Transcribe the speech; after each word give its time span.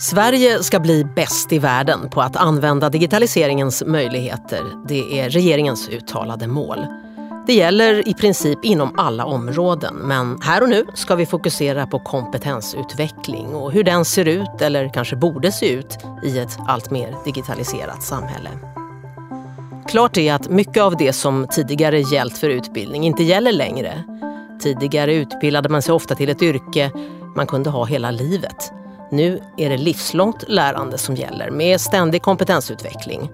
Sverige 0.00 0.62
ska 0.62 0.80
bli 0.80 1.04
bäst 1.04 1.52
i 1.52 1.58
världen 1.58 2.10
på 2.10 2.20
att 2.20 2.36
använda 2.36 2.88
digitaliseringens 2.88 3.82
möjligheter. 3.86 4.62
Det 4.88 5.20
är 5.20 5.30
regeringens 5.30 5.88
uttalade 5.88 6.46
mål. 6.46 6.86
Det 7.46 7.54
gäller 7.54 8.08
i 8.08 8.14
princip 8.14 8.64
inom 8.64 8.98
alla 8.98 9.24
områden 9.24 9.94
men 9.94 10.38
här 10.42 10.62
och 10.62 10.68
nu 10.68 10.86
ska 10.94 11.14
vi 11.14 11.26
fokusera 11.26 11.86
på 11.86 11.98
kompetensutveckling 11.98 13.46
och 13.54 13.72
hur 13.72 13.84
den 13.84 14.04
ser 14.04 14.24
ut 14.24 14.62
eller 14.62 14.88
kanske 14.88 15.16
borde 15.16 15.52
se 15.52 15.72
ut 15.72 15.98
i 16.24 16.38
ett 16.38 16.58
allt 16.68 16.90
mer 16.90 17.14
digitaliserat 17.24 18.02
samhälle. 18.02 18.50
Klart 19.88 20.16
är 20.16 20.34
att 20.34 20.48
mycket 20.48 20.82
av 20.82 20.96
det 20.96 21.12
som 21.12 21.46
tidigare 21.50 22.00
gällt 22.00 22.38
för 22.38 22.48
utbildning 22.48 23.04
inte 23.04 23.22
gäller 23.22 23.52
längre. 23.52 24.04
Tidigare 24.62 25.14
utbildade 25.14 25.68
man 25.68 25.82
sig 25.82 25.94
ofta 25.94 26.14
till 26.14 26.28
ett 26.28 26.42
yrke 26.42 26.90
man 27.36 27.46
kunde 27.46 27.70
ha 27.70 27.84
hela 27.84 28.10
livet. 28.10 28.72
Nu 29.12 29.42
är 29.56 29.70
det 29.70 29.76
livslångt 29.76 30.44
lärande 30.48 30.98
som 30.98 31.14
gäller 31.14 31.50
med 31.50 31.80
ständig 31.80 32.22
kompetensutveckling. 32.22 33.30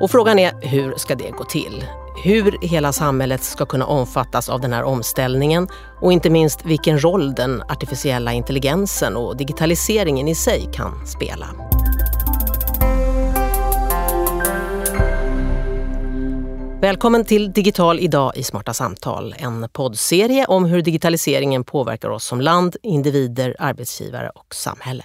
Och 0.00 0.10
frågan 0.10 0.38
är 0.38 0.52
hur 0.60 0.94
ska 0.96 1.14
det 1.14 1.30
gå 1.30 1.44
till? 1.44 1.84
Hur 2.24 2.58
hela 2.62 2.92
samhället 2.92 3.42
ska 3.42 3.66
kunna 3.66 3.86
omfattas 3.86 4.48
av 4.48 4.60
den 4.60 4.72
här 4.72 4.82
omställningen 4.82 5.68
och 6.00 6.12
inte 6.12 6.30
minst 6.30 6.64
vilken 6.64 7.04
roll 7.04 7.34
den 7.34 7.62
artificiella 7.62 8.32
intelligensen 8.32 9.16
och 9.16 9.36
digitaliseringen 9.36 10.28
i 10.28 10.34
sig 10.34 10.68
kan 10.72 11.06
spela. 11.06 11.46
Välkommen 16.80 17.24
till 17.24 17.52
Digital 17.52 17.98
idag 17.98 18.36
i 18.36 18.42
Smarta 18.42 18.74
samtal. 18.74 19.34
En 19.38 19.68
poddserie 19.72 20.46
om 20.46 20.64
hur 20.64 20.82
digitaliseringen 20.82 21.64
påverkar 21.64 22.08
oss 22.08 22.24
som 22.24 22.40
land, 22.40 22.76
individer, 22.82 23.56
arbetsgivare 23.58 24.30
och 24.34 24.54
samhälle. 24.54 25.04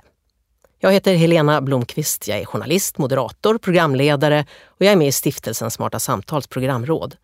Jag 0.86 0.92
heter 0.92 1.16
Helena 1.16 1.62
Blomqvist. 1.62 2.28
Jag 2.28 2.40
är 2.40 2.46
journalist, 2.46 2.98
moderator, 2.98 3.58
programledare 3.58 4.46
och 4.68 4.86
jag 4.86 4.92
är 4.92 4.96
med 4.96 5.08
i 5.08 5.12
stiftelsen 5.12 5.72
Smarta 5.72 6.00
Samtals 6.00 6.48
programråd. 6.48 7.16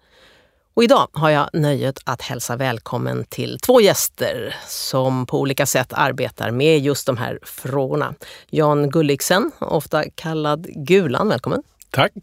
Och 0.73 0.83
idag 0.83 1.07
har 1.13 1.29
jag 1.29 1.49
nöjet 1.53 1.99
att 2.03 2.21
hälsa 2.21 2.55
välkommen 2.55 3.25
till 3.29 3.59
två 3.59 3.81
gäster 3.81 4.55
som 4.67 5.25
på 5.25 5.39
olika 5.39 5.65
sätt 5.65 5.93
arbetar 5.93 6.51
med 6.51 6.79
just 6.79 7.05
de 7.07 7.17
här 7.17 7.39
frågorna. 7.43 8.13
Jan 8.49 8.89
Gulliksen, 8.89 9.51
ofta 9.59 10.03
kallad 10.15 10.67
Gulan, 10.75 11.29
välkommen. 11.29 11.63
Tack. 11.89 12.13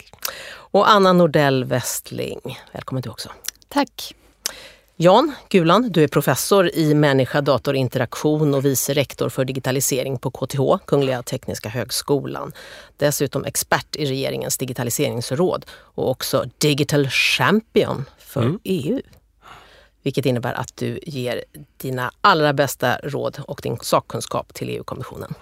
Och 0.50 0.91
Anna 0.91 1.12
Nordell 1.12 1.64
Westling, 1.64 2.58
välkommen 2.73 3.02
du 3.02 3.11
också. 3.11 3.30
Tack. 3.69 4.14
Jan 5.01 5.35
Gulan, 5.49 5.93
du 5.93 6.03
är 6.05 6.09
professor 6.09 6.75
i 6.75 6.95
människa-dator-interaktion 6.95 8.55
och 8.55 8.65
vice 8.65 8.95
rektor 8.95 9.29
för 9.29 9.45
digitalisering 9.45 10.19
på 10.19 10.31
KTH, 10.31 10.85
Kungliga 10.87 11.23
Tekniska 11.23 11.69
Högskolan. 11.69 12.53
Dessutom 12.97 13.45
expert 13.45 13.97
i 13.97 14.07
regeringens 14.07 14.59
digitaliseringsråd 14.59 15.67
och 15.71 16.11
också 16.11 16.45
digital 16.59 17.09
champion 17.09 18.05
för 18.19 18.41
mm. 18.41 18.59
EU. 18.65 19.01
Vilket 20.03 20.27
innebär 20.27 20.55
att 20.55 20.77
du 20.77 21.01
ger 21.03 21.45
dina 21.77 22.13
allra 22.21 22.53
bästa 22.53 22.99
råd 23.03 23.39
och 23.47 23.61
din 23.63 23.79
sakkunskap 23.83 24.55
till 24.55 24.69
EU-kommissionen. 24.69 25.35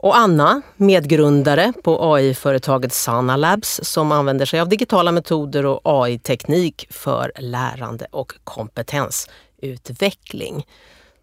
Och 0.00 0.16
Anna, 0.16 0.62
medgrundare 0.76 1.72
på 1.84 2.14
AI-företaget 2.14 2.92
Sana 2.92 3.36
Labs 3.36 3.80
som 3.82 4.12
använder 4.12 4.46
sig 4.46 4.60
av 4.60 4.68
digitala 4.68 5.12
metoder 5.12 5.66
och 5.66 5.80
AI-teknik 5.84 6.86
för 6.90 7.32
lärande 7.38 8.06
och 8.10 8.32
kompetensutveckling. 8.44 10.66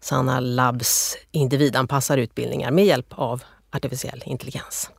Sana 0.00 0.40
Labs 0.40 1.16
individanpassar 1.30 2.18
utbildningar 2.18 2.70
med 2.70 2.86
hjälp 2.86 3.06
av 3.10 3.42
artificiell 3.70 4.22
intelligens. 4.26 4.90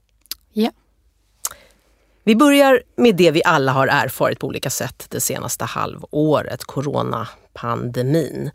Ja. 0.54 0.72
Vi 2.24 2.36
börjar 2.36 2.84
med 2.96 3.16
det 3.16 3.32
vi 3.32 3.42
alla 3.46 3.72
har 3.72 3.88
erfarit 3.88 4.40
på 4.40 4.48
olika 4.48 4.70
sätt 4.70 5.06
det 5.10 5.22
senaste 5.22 5.66
halvåret, 5.66 6.64
coronapandemin. 6.64 8.52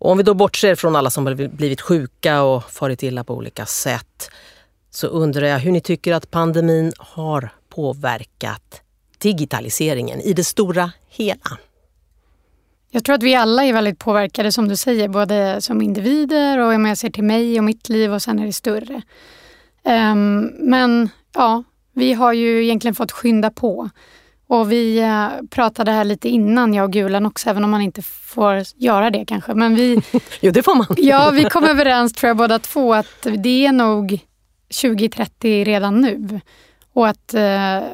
Och 0.00 0.10
om 0.10 0.18
vi 0.18 0.22
då 0.22 0.34
bortser 0.34 0.74
från 0.74 0.96
alla 0.96 1.10
som 1.10 1.24
blivit 1.52 1.80
sjuka 1.80 2.42
och 2.42 2.70
farit 2.70 3.02
illa 3.02 3.24
på 3.24 3.34
olika 3.34 3.66
sätt 3.66 4.30
så 4.90 5.06
undrar 5.06 5.46
jag 5.46 5.58
hur 5.58 5.72
ni 5.72 5.80
tycker 5.80 6.14
att 6.14 6.30
pandemin 6.30 6.92
har 6.98 7.50
påverkat 7.68 8.82
digitaliseringen 9.18 10.20
i 10.20 10.32
det 10.32 10.44
stora 10.44 10.92
hela. 11.08 11.58
Jag 12.90 13.04
tror 13.04 13.14
att 13.14 13.22
vi 13.22 13.34
alla 13.34 13.64
är 13.64 13.72
väldigt 13.72 13.98
påverkade 13.98 14.52
som 14.52 14.68
du 14.68 14.76
säger, 14.76 15.08
både 15.08 15.60
som 15.60 15.82
individer 15.82 16.58
och 16.58 16.72
om 16.72 16.86
jag 16.86 16.98
ser 16.98 17.10
till 17.10 17.24
mig 17.24 17.58
och 17.58 17.64
mitt 17.64 17.88
liv 17.88 18.12
och 18.12 18.22
sen 18.22 18.38
är 18.38 18.46
det 18.46 18.52
större. 18.52 19.02
Um, 19.84 20.40
men 20.58 21.08
ja, 21.34 21.64
vi 21.92 22.12
har 22.12 22.32
ju 22.32 22.64
egentligen 22.64 22.94
fått 22.94 23.12
skynda 23.12 23.50
på. 23.50 23.90
Och 24.50 24.72
vi 24.72 25.00
uh, 25.02 25.46
pratade 25.50 25.90
här 25.90 26.04
lite 26.04 26.28
innan, 26.28 26.74
jag 26.74 26.84
och 26.84 26.92
Gulan 26.92 27.26
också, 27.26 27.50
även 27.50 27.64
om 27.64 27.70
man 27.70 27.80
inte 27.80 28.02
får 28.02 28.62
göra 28.76 29.10
det 29.10 29.24
kanske. 29.24 29.54
Men 29.54 29.74
vi, 29.74 30.02
jo, 30.40 30.50
det 30.50 30.62
får 30.62 30.74
man. 30.74 30.86
ja, 30.96 31.30
vi 31.30 31.44
kom 31.44 31.64
överens 31.64 32.12
tror 32.12 32.28
jag 32.28 32.36
båda 32.36 32.58
två 32.58 32.94
att 32.94 33.26
det 33.38 33.66
är 33.66 33.72
nog 33.72 34.18
2030 34.82 35.64
redan 35.64 36.00
nu. 36.00 36.40
Och 36.92 37.08
att 37.08 37.34
uh, 37.34 37.40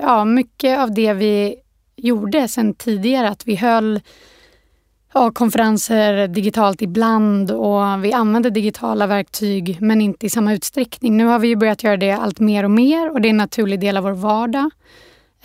ja, 0.03 0.25
mycket 0.25 0.79
av 0.79 0.95
det 0.95 1.13
vi 1.13 1.55
gjorde 1.97 2.49
sen 2.49 2.75
tidigare, 2.75 3.29
att 3.29 3.47
vi 3.47 3.57
höll 3.57 4.01
ja, 5.15 5.31
konferenser 5.31 6.29
digitalt 6.29 6.83
ibland 6.83 7.51
och 7.51 8.05
vi 8.05 8.13
använde 8.13 8.51
digitala 8.51 9.07
verktyg 9.07 9.79
men 9.81 10.01
inte 10.01 10.27
i 10.27 10.31
samma 10.31 10.53
utsträckning. 10.53 11.17
Nu 11.17 11.25
har 11.25 11.39
vi 11.39 11.57
börjat 11.57 11.83
göra 11.83 11.97
det 11.97 12.13
allt 12.13 12.41
mer 12.41 12.65
och 12.65 12.71
mer 12.71 13.13
och 13.13 13.21
det 13.21 13.29
är 13.29 13.31
en 13.31 13.37
naturlig 13.37 13.81
del 13.81 13.97
av 13.97 14.03
vår 14.05 14.13
vardag. 14.13 14.71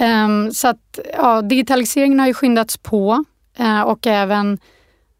Um, 0.01 0.53
så 0.53 0.67
att 0.67 0.99
ja, 1.13 1.41
digitaliseringen 1.41 2.19
har 2.19 2.27
ju 2.27 2.33
skyndats 2.33 2.77
på 2.77 3.25
uh, 3.59 3.81
och 3.81 4.07
även 4.07 4.57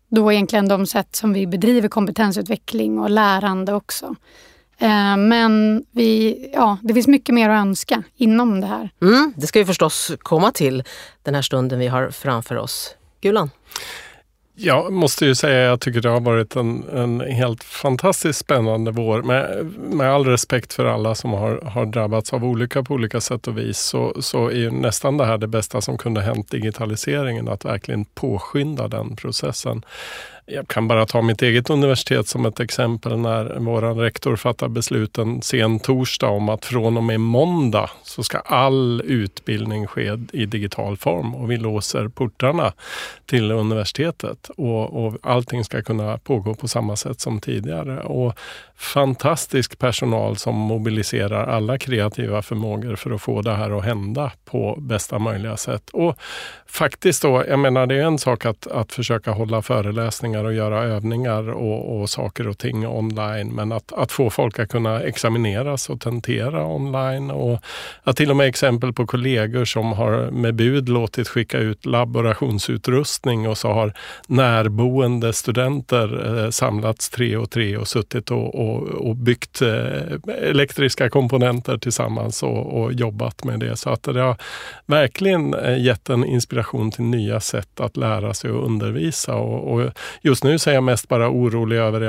då 0.10 0.32
egentligen 0.32 0.68
de 0.68 0.86
sätt 0.86 1.16
som 1.16 1.34
vi 1.34 1.48
bedriver 1.48 1.90
kompetensutveckling 1.90 3.00
och 3.00 3.10
lärande 3.10 3.74
också. 3.74 4.16
Ehm, 4.82 5.28
men 5.28 5.84
vi, 5.92 6.38
ja, 6.54 6.78
det 6.82 6.94
finns 6.94 7.08
mycket 7.08 7.36
mer 7.36 7.50
att 7.50 7.62
önska 7.62 8.04
inom 8.16 8.62
det 8.62 8.68
här. 8.68 8.90
Mm, 9.02 9.34
det 9.36 9.48
ska 9.48 9.60
vi 9.60 9.66
förstås 9.66 10.12
komma 10.20 10.52
till 10.52 10.84
den 11.24 11.36
här 11.36 11.42
stunden 11.42 11.80
vi 11.80 11.88
har 11.88 12.10
framför 12.10 12.56
oss. 12.56 12.96
Gulan? 13.22 13.50
Jag 14.56 14.94
måste 14.94 15.26
ju 15.26 15.36
säga 15.36 15.64
att 15.64 15.70
jag 15.70 15.82
tycker 15.82 16.02
det 16.02 16.10
har 16.10 16.20
varit 16.20 16.56
en, 16.56 16.84
en 16.90 17.22
helt 17.22 17.64
fantastiskt 17.64 18.40
spännande 18.40 18.92
vår. 18.92 19.22
Med, 19.22 19.66
med 19.80 20.12
all 20.12 20.26
respekt 20.26 20.74
för 20.74 20.86
alla 20.86 21.16
som 21.16 21.32
har, 21.32 21.62
har 21.62 21.86
drabbats 21.86 22.34
av 22.34 22.46
olycka 22.46 22.84
på 22.84 22.94
olika 22.94 23.22
sätt 23.22 23.48
och 23.48 23.58
vis 23.58 23.80
så, 23.80 24.22
så 24.22 24.48
är 24.48 24.56
ju 24.56 24.72
nästan 24.72 25.18
det 25.18 25.26
här 25.26 25.38
det 25.38 25.48
bästa 25.48 25.82
som 25.82 25.98
kunde 25.98 26.22
hänt 26.22 26.52
digitaliseringen. 26.52 27.48
Att 27.48 27.66
verkligen 27.66 28.06
påskynda 28.06 28.88
den 28.88 29.16
processen. 29.16 29.86
Jag 30.46 30.68
kan 30.68 30.88
bara 30.88 31.06
ta 31.06 31.22
mitt 31.22 31.42
eget 31.42 31.70
universitet 31.70 32.28
som 32.28 32.46
ett 32.46 32.60
exempel 32.60 33.20
när 33.20 33.60
vår 33.60 33.82
rektor 33.82 34.36
fattar 34.36 34.68
besluten 34.68 35.42
sen 35.42 35.80
torsdag 35.80 36.28
om 36.28 36.50
att 36.50 36.66
från 36.66 36.98
och 36.98 37.04
med 37.04 37.20
måndag 37.20 37.90
så 38.04 38.24
ska 38.24 38.40
all 38.40 39.02
utbildning 39.06 39.88
ske 39.88 40.18
i 40.34 40.46
digital 40.46 40.98
form 40.98 41.36
och 41.36 41.52
vi 41.52 41.58
låser 41.58 42.08
portarna 42.08 42.74
till 43.26 43.52
universitetet 43.52 44.50
och, 44.58 45.06
och 45.06 45.18
allting 45.24 45.64
ska 45.64 45.82
kunna 45.82 46.18
pågå 46.18 46.54
på 46.54 46.68
samma 46.68 46.96
sätt 46.96 47.20
som 47.20 47.40
tidigare. 47.40 48.00
Och 48.00 48.34
fantastisk 48.82 49.80
personal 49.80 50.36
som 50.38 50.56
mobiliserar 50.56 51.48
alla 51.48 51.78
kreativa 51.78 52.42
förmågor 52.42 52.96
för 52.96 53.12
att 53.12 53.22
få 53.22 53.42
det 53.42 53.54
här 53.54 53.78
att 53.78 53.86
hända 53.86 54.32
på 54.46 54.76
bästa 54.80 55.20
möjliga 55.20 55.58
sätt. 55.58 55.90
Och 55.90 56.16
faktiskt 56.68 57.22
då, 57.22 57.44
jag 57.48 57.60
menar 57.60 57.88
det 57.88 57.96
är 57.96 58.04
en 58.04 58.18
sak 58.18 58.46
att, 58.46 58.68
att 58.68 58.92
försöka 58.92 59.32
hålla 59.32 59.62
föreläsningar 59.62 60.44
och 60.44 60.54
göra 60.54 60.84
övningar 60.84 61.50
och, 61.50 62.02
och 62.02 62.10
saker 62.10 62.48
och 62.48 62.58
ting 62.58 62.88
online. 62.88 63.48
Men 63.48 63.72
att, 63.72 63.94
att 63.94 64.12
få 64.12 64.30
folk 64.30 64.60
att 64.60 64.70
kunna 64.70 65.02
examineras 65.02 65.90
och 65.90 66.02
tentera 66.02 66.66
online. 66.66 67.32
Och 67.32 67.60
att 68.04 68.18
till 68.18 68.30
och 68.30 68.38
med 68.38 68.48
exempel 68.48 68.94
på 68.94 69.06
kollegor 69.06 69.66
som 69.66 69.94
har 69.94 70.32
med 70.32 70.56
bud 70.56 70.90
låtit 70.90 71.28
skicka 71.28 71.58
ut 71.58 71.86
laborationsutrustning 71.86 73.48
och 73.48 73.58
så 73.58 73.72
har 73.72 73.94
närboende 74.28 75.34
studenter 75.34 76.38
eh, 76.44 76.50
samlats 76.50 77.10
tre 77.10 77.38
och 77.38 77.50
tre 77.50 77.78
och 77.78 77.88
suttit 77.88 78.32
och, 78.32 78.56
och, 78.56 78.71
och 78.80 79.16
byggt 79.16 79.62
eh, 79.62 80.34
elektriska 80.42 81.10
komponenter 81.10 81.78
tillsammans 81.78 82.44
och, 82.44 82.82
och, 82.82 82.94
jobbat 82.94 83.44
med 83.44 83.60
det. 83.60 83.76
Så 83.76 83.90
att 83.90 84.04
det 84.04 84.22
har 84.22 84.36
verkligen 84.86 85.54
eh, 85.54 85.84
gett 85.84 86.10
en 86.10 86.26
inspiration 86.26 86.92
till 86.92 87.04
nya 87.04 87.40
sätt 87.40 87.80
att 87.80 87.98
lära 87.98 88.34
sig 88.34 88.52
och 88.52 88.66
undervisa. 88.66 89.36
Och, 89.36 89.74
och 89.74 89.92
just 90.22 90.44
nu 90.44 90.60
så 90.60 90.70
är 90.70 90.74
jag 90.74 90.84
mest 90.84 91.08
bara 91.08 91.30
orolig 91.30 91.78
över 91.78 92.02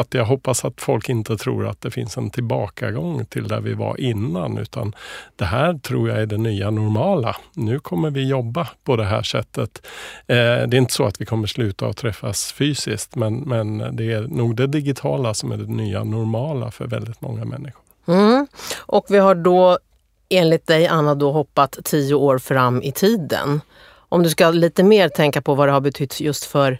att 0.00 0.14
jag 0.14 0.24
hoppas 0.24 0.64
att 0.64 0.80
folk 0.80 1.08
inte 1.08 1.36
tror 1.36 1.66
att 1.66 1.80
det 1.80 1.90
finns 1.90 2.16
en 2.16 2.30
tillbakagång 2.30 3.24
till 3.24 3.48
där 3.48 3.60
vi 3.60 3.74
var 3.74 4.00
innan. 4.00 4.58
Utan 4.58 4.92
det 5.36 5.44
här 5.44 5.74
tror 5.74 6.08
jag 6.08 6.22
är 6.22 6.26
det 6.26 6.38
nya 6.38 6.70
normala. 6.70 7.36
Nu 7.54 7.80
kommer 7.80 8.10
vi 8.10 8.28
jobba 8.28 8.68
på 8.84 8.96
det 8.96 9.04
här 9.04 9.22
sättet. 9.22 9.86
Eh, 10.26 10.36
det 10.36 10.76
är 10.76 10.78
inte 10.78 10.92
så 10.92 11.04
att 11.04 11.20
vi 11.20 11.24
kommer 11.24 11.46
sluta 11.46 11.86
att 11.86 11.96
träffas 11.96 12.52
fysiskt, 12.52 13.16
men, 13.16 13.36
men 13.36 13.96
det 13.96 14.12
är 14.12 14.22
nog 14.22 14.56
det 14.56 14.66
digitala 14.66 15.34
som 15.34 15.52
är 15.52 15.56
det 15.56 15.72
nya 15.72 16.04
normala 16.10 16.70
för 16.70 16.86
väldigt 16.86 17.20
många 17.20 17.44
människor. 17.44 17.82
Mm. 18.06 18.46
Och 18.78 19.06
vi 19.08 19.18
har 19.18 19.34
då 19.34 19.78
enligt 20.28 20.66
dig 20.66 20.86
Anna 20.86 21.14
då 21.14 21.32
hoppat 21.32 21.78
tio 21.84 22.14
år 22.14 22.38
fram 22.38 22.82
i 22.82 22.92
tiden. 22.92 23.60
Om 24.08 24.22
du 24.22 24.30
ska 24.30 24.50
lite 24.50 24.82
mer 24.82 25.08
tänka 25.08 25.42
på 25.42 25.54
vad 25.54 25.68
det 25.68 25.72
har 25.72 25.80
betytt 25.80 26.20
just 26.20 26.44
för 26.44 26.78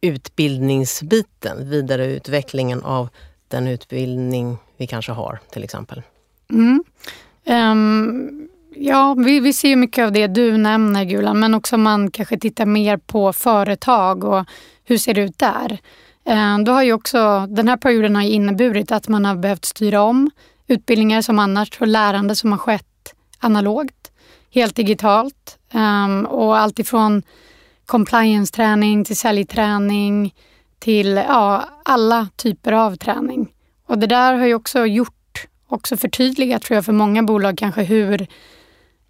utbildningsbiten, 0.00 1.70
vidareutvecklingen 1.70 2.82
av 2.82 3.08
den 3.48 3.68
utbildning 3.68 4.58
vi 4.76 4.86
kanske 4.86 5.12
har 5.12 5.38
till 5.50 5.64
exempel. 5.64 6.02
Mm. 6.50 6.84
Um, 7.46 8.48
ja, 8.74 9.14
vi, 9.18 9.40
vi 9.40 9.52
ser 9.52 9.76
mycket 9.76 10.04
av 10.04 10.12
det 10.12 10.26
du 10.26 10.56
nämner 10.56 11.04
Gulan, 11.04 11.40
men 11.40 11.54
också 11.54 11.76
man 11.76 12.10
kanske 12.10 12.38
tittar 12.38 12.66
mer 12.66 12.96
på 12.96 13.32
företag 13.32 14.24
och 14.24 14.44
hur 14.84 14.98
ser 14.98 15.14
det 15.14 15.20
ut 15.20 15.38
där. 15.38 15.78
Eh, 16.24 16.58
då 16.58 16.72
har 16.72 16.82
ju 16.82 16.92
också, 16.92 17.46
den 17.48 17.68
här 17.68 17.76
perioden 17.76 18.16
har 18.16 18.22
inneburit 18.22 18.92
att 18.92 19.08
man 19.08 19.24
har 19.24 19.36
behövt 19.36 19.64
styra 19.64 20.02
om 20.02 20.30
utbildningar 20.66 21.22
som 21.22 21.38
annars 21.38 21.80
och 21.80 21.86
lärande 21.86 22.36
som 22.36 22.52
har 22.52 22.58
skett 22.58 23.14
analogt, 23.38 24.12
helt 24.50 24.76
digitalt. 24.76 25.58
Ehm, 25.72 26.26
och 26.26 26.58
allt 26.58 26.78
ifrån 26.78 27.22
compliance-träning 27.86 29.04
till 29.04 29.16
säljträning 29.16 30.34
till 30.78 31.16
ja, 31.16 31.68
alla 31.84 32.28
typer 32.36 32.72
av 32.72 32.96
träning. 32.96 33.48
Och 33.86 33.98
det 33.98 34.06
där 34.06 34.34
har 34.34 34.46
ju 34.46 34.54
också 34.54 34.86
gjort, 34.86 35.46
också 35.68 35.96
förtydligat 35.96 36.62
tror 36.62 36.74
jag 36.74 36.84
för 36.84 36.92
många 36.92 37.22
bolag 37.22 37.58
kanske 37.58 37.82
hur 37.82 38.26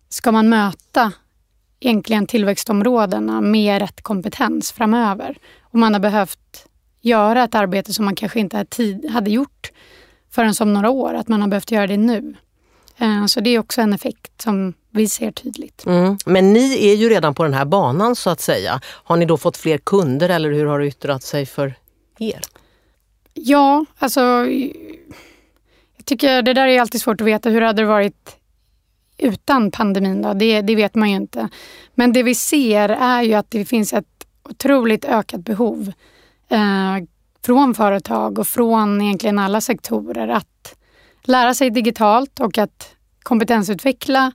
ska 0.08 0.32
man 0.32 0.49
möta 0.49 1.12
egentligen 1.81 2.26
tillväxtområdena 2.26 3.41
med 3.41 3.79
rätt 3.79 4.03
kompetens 4.03 4.73
framöver. 4.73 5.37
Och 5.61 5.79
man 5.79 5.93
har 5.93 6.00
behövt 6.00 6.67
göra 7.02 7.44
ett 7.44 7.54
arbete 7.54 7.93
som 7.93 8.04
man 8.04 8.16
kanske 8.16 8.40
inte 8.40 8.66
hade 9.10 9.31
gjort 9.31 9.72
förrän 10.31 10.54
om 10.60 10.72
några 10.72 10.90
år, 10.90 11.14
att 11.14 11.28
man 11.28 11.40
har 11.40 11.49
behövt 11.49 11.70
göra 11.70 11.87
det 11.87 11.96
nu. 11.96 12.34
Eh, 12.99 13.26
så 13.26 13.40
det 13.40 13.50
är 13.50 13.58
också 13.58 13.81
en 13.81 13.93
effekt 13.93 14.43
som 14.43 14.75
vi 14.90 15.08
ser 15.08 15.32
tydligt. 15.32 15.87
Mm. 15.87 16.19
Men 16.26 16.52
ni 16.52 16.88
är 16.90 16.94
ju 16.94 17.08
redan 17.08 17.34
på 17.34 17.43
den 17.43 17.54
här 17.54 17.64
banan 17.64 18.16
så 18.16 18.31
att 18.31 18.40
säga. 18.40 18.81
Har 18.84 19.16
ni 19.16 19.25
då 19.25 19.37
fått 19.37 19.56
fler 19.56 19.78
kunder 19.78 20.28
eller 20.28 20.52
hur 20.52 20.66
har 20.66 20.78
det 20.78 20.87
yttrat 20.87 21.22
sig 21.22 21.46
för 21.46 21.75
er? 22.19 22.40
Ja, 23.34 23.84
alltså 23.98 24.20
jag 25.96 26.05
tycker 26.05 26.43
det 26.43 26.55
där 26.55 26.66
är 26.66 26.81
alltid 26.81 27.00
svårt 27.00 27.20
att 27.20 27.26
veta. 27.26 27.50
Hur 27.50 27.60
hade 27.60 27.82
det 27.82 27.87
varit 27.87 28.37
utan 29.19 29.70
pandemin? 29.70 30.22
Då? 30.22 30.34
Det, 30.34 30.60
det 30.60 30.75
vet 30.75 30.94
man 30.94 31.10
ju 31.10 31.16
inte. 31.16 31.48
Men 31.94 32.12
det 32.12 32.22
vi 32.22 32.34
ser 32.34 32.88
är 32.88 33.22
ju 33.22 33.34
att 33.34 33.50
det 33.50 33.64
finns 33.64 33.93
ett 33.93 34.06
otroligt 34.43 35.05
ökat 35.05 35.40
behov 35.40 35.93
eh, 36.52 37.04
från 37.44 37.75
företag 37.75 38.38
och 38.38 38.46
från 38.46 39.00
egentligen 39.00 39.38
alla 39.38 39.60
sektorer 39.60 40.28
att 40.28 40.75
lära 41.22 41.54
sig 41.54 41.70
digitalt 41.70 42.40
och 42.40 42.58
att 42.58 42.94
kompetensutveckla 43.22 44.32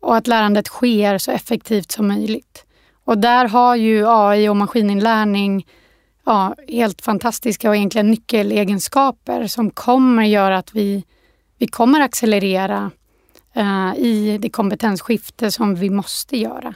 och 0.00 0.16
att 0.16 0.26
lärandet 0.26 0.66
sker 0.66 1.18
så 1.18 1.30
effektivt 1.30 1.92
som 1.92 2.08
möjligt. 2.08 2.64
Och 3.04 3.18
där 3.18 3.48
har 3.48 3.76
ju 3.76 4.04
AI 4.06 4.48
och 4.48 4.56
maskininlärning 4.56 5.66
ja, 6.26 6.54
helt 6.68 7.02
fantastiska 7.02 7.68
och 7.68 7.76
egentligen 7.76 8.10
nyckelegenskaper 8.10 9.46
som 9.46 9.70
kommer 9.70 10.24
göra 10.24 10.58
att 10.58 10.74
vi, 10.74 11.04
vi 11.58 11.66
kommer 11.66 12.00
accelerera 12.00 12.90
eh, 13.54 13.92
i 13.96 14.38
det 14.40 14.50
kompetensskifte 14.50 15.50
som 15.50 15.74
vi 15.74 15.90
måste 15.90 16.38
göra. 16.38 16.74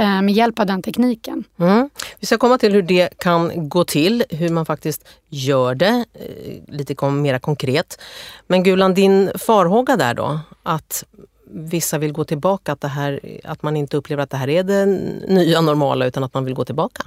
Eh, 0.00 0.22
med 0.22 0.34
hjälp 0.34 0.58
av 0.58 0.66
den 0.66 0.82
tekniken. 0.82 1.44
Mm. 1.58 1.90
Vi 2.20 2.26
ska 2.26 2.38
komma 2.38 2.58
till 2.58 2.72
hur 2.72 2.82
det 2.82 3.18
kan 3.18 3.68
gå 3.68 3.84
till, 3.84 4.24
hur 4.30 4.48
man 4.48 4.66
faktiskt 4.66 5.08
gör 5.28 5.74
det, 5.74 6.04
eh, 6.14 6.74
lite 6.74 7.10
mer 7.10 7.38
konkret. 7.38 8.00
Men 8.46 8.62
Gulan, 8.62 8.94
din 8.94 9.30
farhåga 9.38 9.96
där 9.96 10.14
då, 10.14 10.40
att 10.62 11.04
vissa 11.52 11.98
vill 11.98 12.12
gå 12.12 12.24
tillbaka, 12.24 12.72
att, 12.72 12.80
det 12.80 12.88
här, 12.88 13.20
att 13.44 13.62
man 13.62 13.76
inte 13.76 13.96
upplever 13.96 14.22
att 14.22 14.30
det 14.30 14.36
här 14.36 14.48
är 14.48 14.62
det 14.62 14.86
nya 15.34 15.60
normala 15.60 16.06
utan 16.06 16.24
att 16.24 16.34
man 16.34 16.44
vill 16.44 16.54
gå 16.54 16.64
tillbaka? 16.64 17.02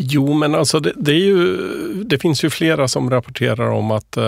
Jo, 0.00 0.34
men 0.34 0.54
alltså 0.54 0.80
det, 0.80 0.92
det, 0.96 1.12
ju, 1.12 1.56
det, 2.04 2.18
finns 2.18 2.44
ju 2.44 2.50
flera 2.50 2.88
som 2.88 3.10
rapporterar 3.10 3.70
om 3.70 3.90
att 3.90 4.16
eh, 4.16 4.22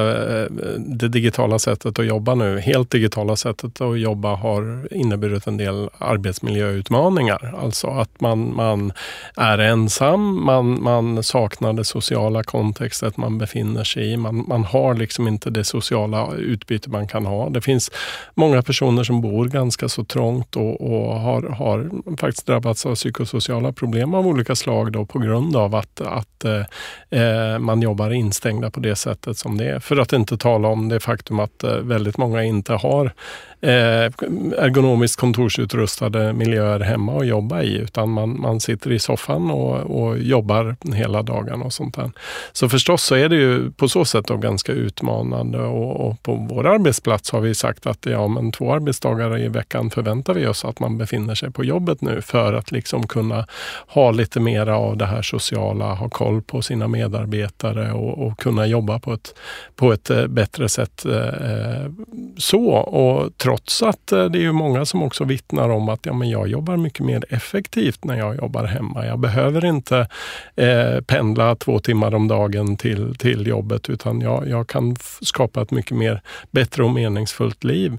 det 0.78 1.08
digitala 1.08 1.58
sättet 1.58 1.98
att 1.98 2.06
jobba 2.06 2.34
nu, 2.34 2.60
helt 2.60 2.90
digitala 2.90 3.36
sättet 3.36 3.80
att 3.80 4.00
jobba 4.00 4.34
har 4.34 4.88
inneburit 4.90 5.46
en 5.46 5.56
del 5.56 5.88
arbetsmiljöutmaningar. 5.98 7.54
Alltså 7.62 7.86
att 7.86 8.20
man, 8.20 8.54
man 8.54 8.92
är 9.36 9.58
ensam, 9.58 10.44
man, 10.44 10.82
man 10.82 11.22
saknar 11.22 11.72
det 11.72 11.84
sociala 11.84 12.42
kontextet 12.42 13.16
man 13.16 13.38
befinner 13.38 13.84
sig 13.84 14.12
i. 14.12 14.16
Man, 14.16 14.44
man 14.48 14.64
har 14.64 14.94
liksom 14.94 15.28
inte 15.28 15.50
det 15.50 15.64
sociala 15.64 16.34
utbyte 16.34 16.90
man 16.90 17.08
kan 17.08 17.26
ha. 17.26 17.48
Det 17.48 17.60
finns 17.60 17.90
många 18.34 18.62
personer 18.62 19.04
som 19.04 19.20
bor 19.20 19.46
ganska 19.46 19.88
så 19.88 20.04
trångt 20.04 20.56
och, 20.56 20.80
och 20.80 21.20
har, 21.20 21.42
har 21.42 21.90
faktiskt 22.16 22.46
drabbats 22.46 22.86
av 22.86 22.94
psykosociala 22.94 23.72
problem 23.72 24.14
av 24.14 24.26
olika 24.26 24.56
slag 24.56 24.92
då, 24.92 25.00
på 25.05 25.19
grund 25.19 25.56
av 25.56 25.75
att, 25.75 26.00
att 26.00 26.44
eh, 26.44 27.20
eh, 27.20 27.58
man 27.58 27.82
jobbar 27.82 28.11
instängda 28.11 28.70
på 28.70 28.81
det 28.81 28.97
sättet 28.97 29.38
som 29.38 29.56
det 29.56 29.64
är. 29.64 29.79
För 29.79 29.97
att 29.97 30.12
inte 30.12 30.37
tala 30.37 30.69
om 30.69 30.88
det 30.88 31.00
faktum 31.00 31.41
att 31.41 31.64
eh, 31.64 31.75
väldigt 31.75 32.17
många 32.17 32.44
inte 32.44 32.73
har 32.73 33.12
eh, 33.61 34.05
ergonomiskt 34.64 35.20
kontorsutrustade 35.20 36.32
miljöer 36.32 36.81
hemma 36.81 37.19
att 37.19 37.26
jobba 37.26 37.62
i 37.62 37.76
utan 37.76 38.11
man, 38.11 38.41
man 38.41 38.61
sitter 38.61 38.93
i 38.93 38.99
soffan 38.99 39.50
och, 39.50 39.76
och 39.76 40.19
jobbar 40.19 40.76
hela 40.94 41.23
dagen 41.23 41.62
och 41.62 41.73
sånt 41.73 41.94
där. 41.94 42.11
Så 42.52 42.69
förstås 42.69 43.02
så 43.02 43.14
är 43.14 43.29
det 43.29 43.37
ju 43.37 43.70
på 43.70 43.88
så 43.88 44.05
sätt 44.05 44.26
då 44.26 44.37
ganska 44.37 44.73
utmanande 44.73 45.58
och, 45.58 46.08
och 46.08 46.23
på 46.23 46.35
vår 46.35 46.67
arbetsplats 46.67 47.31
har 47.32 47.41
vi 47.41 47.55
sagt 47.55 47.87
att 47.87 48.06
ja, 48.06 48.29
men 48.29 48.52
två 48.52 48.75
arbetsdagar 48.75 49.38
i 49.38 49.49
veckan 49.49 49.91
förväntar 49.91 50.35
vi 50.35 50.47
oss 50.47 50.64
att 50.64 50.81
man 50.81 50.99
befinner 50.99 51.35
sig 51.35 51.50
på 51.50 51.64
jobbet 51.64 52.00
nu 52.00 52.23
för 52.23 52.52
att 52.52 52.73
liksom 52.73 53.06
kunna 53.06 53.47
ha 53.87 54.11
lite 54.11 54.41
mera 54.41 54.76
av 54.76 54.89
det 54.94 55.06
här 55.06 55.22
sociala, 55.22 55.94
ha 55.94 56.08
koll 56.08 56.42
på 56.42 56.62
sina 56.62 56.88
medarbetare 56.88 57.92
och, 57.92 58.26
och 58.26 58.38
kunna 58.38 58.66
jobba 58.66 58.98
på 58.98 59.12
ett, 59.12 59.34
på 59.76 59.92
ett 59.92 60.10
eh, 60.10 60.26
bättre 60.26 60.69
sätt 60.69 61.04
eh, 61.04 61.26
eh, 61.26 61.90
så. 62.37 62.66
Och 62.70 63.37
trots 63.37 63.82
att 63.82 64.06
det 64.06 64.16
är 64.16 64.42
ju 64.42 64.52
många 64.52 64.84
som 64.84 65.02
också 65.02 65.25
vittnar 65.25 65.69
om 65.69 65.88
att 65.88 66.06
ja, 66.06 66.12
men 66.12 66.31
jag 66.31 66.48
jobbar 66.48 66.76
mycket 66.76 67.06
mer 67.06 67.25
effektivt 67.28 68.04
när 68.04 68.19
jag 68.19 68.37
jobbar 68.37 68.64
hemma. 68.64 69.06
Jag 69.06 69.19
behöver 69.19 69.64
inte 69.64 70.08
eh, 70.56 71.00
pendla 71.06 71.56
två 71.56 71.78
timmar 71.78 72.14
om 72.14 72.28
dagen 72.28 72.76
till, 72.76 73.14
till 73.14 73.46
jobbet 73.46 73.90
utan 73.90 74.20
jag, 74.20 74.48
jag 74.48 74.69
kan 74.69 74.96
skapa 75.20 75.62
ett 75.62 75.70
mycket 75.70 75.96
mer 75.96 76.20
bättre 76.50 76.84
och 76.84 76.90
meningsfullt 76.90 77.64
liv. 77.64 77.98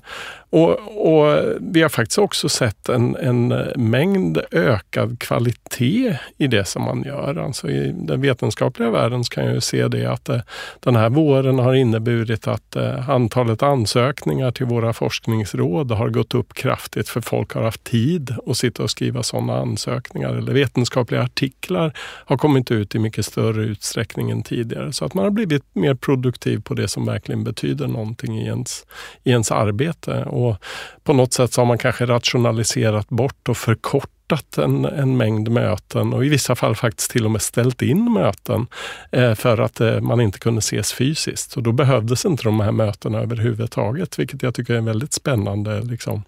Och, 0.49 0.69
och, 1.11 1.39
Vi 1.59 1.81
har 1.81 1.89
faktiskt 1.89 2.17
också 2.17 2.49
sett 2.49 2.89
en, 2.89 3.15
en 3.15 3.47
mängd 3.75 4.39
ökad 4.51 5.19
kvalitet 5.19 6.17
i 6.37 6.47
det 6.47 6.65
som 6.65 6.80
man 6.81 7.03
gör. 7.03 7.35
Alltså 7.35 7.69
I 7.69 7.91
den 7.91 8.21
vetenskapliga 8.21 8.89
världen 8.89 9.23
kan 9.23 9.45
jag 9.45 9.63
se 9.63 9.87
det 9.87 10.05
att 10.05 10.29
eh, 10.29 10.39
den 10.79 10.95
här 10.95 11.09
våren 11.09 11.59
har 11.59 11.73
inneburit 11.73 12.47
att 12.47 12.75
eh, 12.75 13.09
antalet 13.09 13.63
ansökningar 13.63 14.51
till 14.51 14.65
våra 14.65 14.93
forskningsråd 14.93 15.91
har 15.91 16.09
gått 16.09 16.35
upp 16.35 16.53
kraftigt 16.53 17.09
för 17.09 17.21
folk 17.21 17.53
har 17.53 17.63
haft 17.63 17.83
tid 17.83 18.35
att 18.45 18.57
sitta 18.57 18.83
och 18.83 18.89
skriva 18.89 19.23
sådana 19.23 19.57
ansökningar. 19.57 20.29
Eller 20.29 20.53
vetenskapliga 20.53 21.23
artiklar 21.23 21.93
har 21.97 22.37
kommit 22.37 22.71
ut 22.71 22.95
i 22.95 22.99
mycket 22.99 23.25
större 23.25 23.63
utsträckning 23.63 24.29
än 24.29 24.43
tidigare. 24.43 24.93
Så 24.93 25.05
att 25.05 25.13
man 25.13 25.23
har 25.23 25.31
blivit 25.31 25.63
mer 25.73 25.95
produktiv 25.95 26.61
på 26.61 26.73
det 26.73 26.87
som 26.87 27.05
verkligen 27.05 27.43
betyder 27.43 27.87
någonting 27.87 28.39
i 28.39 28.45
ens, 28.45 28.85
i 29.23 29.29
ens 29.29 29.51
arbete. 29.51 30.23
Och 30.23 30.55
på 31.03 31.13
något 31.13 31.33
sätt 31.33 31.53
så 31.53 31.61
har 31.61 31.65
man 31.65 31.77
kanske 31.77 32.05
rationaliserat 32.05 33.09
bort 33.09 33.49
och 33.49 33.57
förkortat 33.57 34.20
en, 34.57 34.85
en 34.85 35.17
mängd 35.17 35.51
möten 35.51 36.13
och 36.13 36.25
i 36.25 36.29
vissa 36.29 36.55
fall 36.55 36.75
faktiskt 36.75 37.11
till 37.11 37.25
och 37.25 37.31
med 37.31 37.41
ställt 37.41 37.81
in 37.81 38.13
möten 38.13 38.67
eh, 39.11 39.33
för 39.33 39.57
att 39.57 39.81
eh, 39.81 39.99
man 39.99 40.21
inte 40.21 40.39
kunde 40.39 40.59
ses 40.59 40.93
fysiskt. 40.93 41.57
Och 41.57 41.63
då 41.63 41.71
behövdes 41.71 42.25
inte 42.25 42.43
de 42.43 42.59
här 42.59 42.71
mötena 42.71 43.19
överhuvudtaget, 43.19 44.19
vilket 44.19 44.43
jag 44.43 44.55
tycker 44.55 44.73
är 44.73 44.77
en 44.77 44.85
väldigt 44.85 45.13
spännande 45.13 45.81
liksom, 45.81 46.23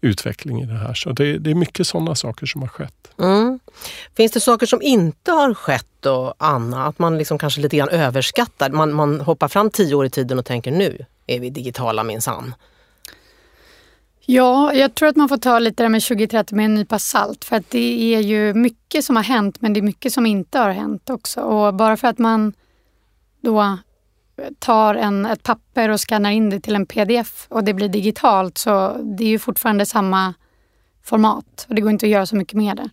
utveckling 0.00 0.62
i 0.62 0.66
det 0.66 0.78
här. 0.78 0.94
Så 0.94 1.12
det, 1.12 1.38
det 1.38 1.50
är 1.50 1.54
mycket 1.54 1.86
sådana 1.86 2.14
saker 2.14 2.46
som 2.46 2.60
har 2.60 2.68
skett. 2.68 3.10
Mm. 3.18 3.60
Finns 4.16 4.32
det 4.32 4.40
saker 4.40 4.66
som 4.66 4.82
inte 4.82 5.32
har 5.32 5.54
skett 5.54 5.86
då, 6.00 6.34
Anna? 6.38 6.86
Att 6.86 6.98
man 6.98 7.18
liksom 7.18 7.38
kanske 7.38 7.60
lite 7.60 7.76
grann 7.76 7.88
överskattar? 7.88 8.70
Man, 8.70 8.92
man 8.92 9.20
hoppar 9.20 9.48
fram 9.48 9.70
tio 9.70 9.94
år 9.94 10.06
i 10.06 10.10
tiden 10.10 10.38
och 10.38 10.44
tänker 10.44 10.70
nu 10.70 11.04
är 11.26 11.40
vi 11.40 11.50
digitala 11.50 12.04
minsann. 12.04 12.54
Ja, 14.30 14.74
jag 14.74 14.94
tror 14.94 15.08
att 15.08 15.16
man 15.16 15.28
får 15.28 15.36
ta 15.36 15.58
lite 15.58 15.82
det 15.82 15.88
med 15.88 16.02
2030 16.02 16.54
med 16.54 16.64
en 16.64 16.74
nypa 16.74 16.98
salt. 16.98 17.44
För 17.44 17.56
att 17.56 17.70
det 17.70 18.14
är 18.14 18.20
ju 18.20 18.54
mycket 18.54 19.04
som 19.04 19.16
har 19.16 19.22
hänt 19.22 19.60
men 19.60 19.72
det 19.72 19.80
är 19.80 19.82
mycket 19.82 20.12
som 20.12 20.26
inte 20.26 20.58
har 20.58 20.70
hänt 20.70 21.10
också. 21.10 21.40
Och 21.40 21.74
bara 21.74 21.96
för 21.96 22.08
att 22.08 22.18
man 22.18 22.52
då 23.40 23.78
tar 24.58 24.94
en, 24.94 25.26
ett 25.26 25.42
papper 25.42 25.88
och 25.88 26.00
skannar 26.00 26.30
in 26.30 26.50
det 26.50 26.60
till 26.60 26.74
en 26.74 26.86
pdf 26.86 27.46
och 27.48 27.64
det 27.64 27.74
blir 27.74 27.88
digitalt 27.88 28.58
så 28.58 28.96
det 29.18 29.24
är 29.24 29.28
ju 29.28 29.38
fortfarande 29.38 29.86
samma 29.86 30.34
format 31.04 31.66
och 31.68 31.74
det 31.74 31.80
går 31.80 31.90
inte 31.90 32.06
att 32.06 32.12
göra 32.12 32.26
så 32.26 32.36
mycket 32.36 32.54
med 32.54 32.76
det. 32.76 32.90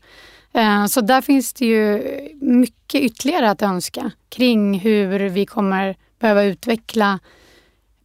Eh, 0.59 0.85
så 0.85 1.01
där 1.01 1.21
finns 1.21 1.53
det 1.53 1.65
ju 1.65 2.03
mycket 2.41 3.01
ytterligare 3.01 3.49
att 3.49 3.61
önska 3.61 4.11
kring 4.29 4.79
hur 4.79 5.29
vi 5.29 5.45
kommer 5.45 5.95
behöva 6.19 6.43
utveckla 6.43 7.19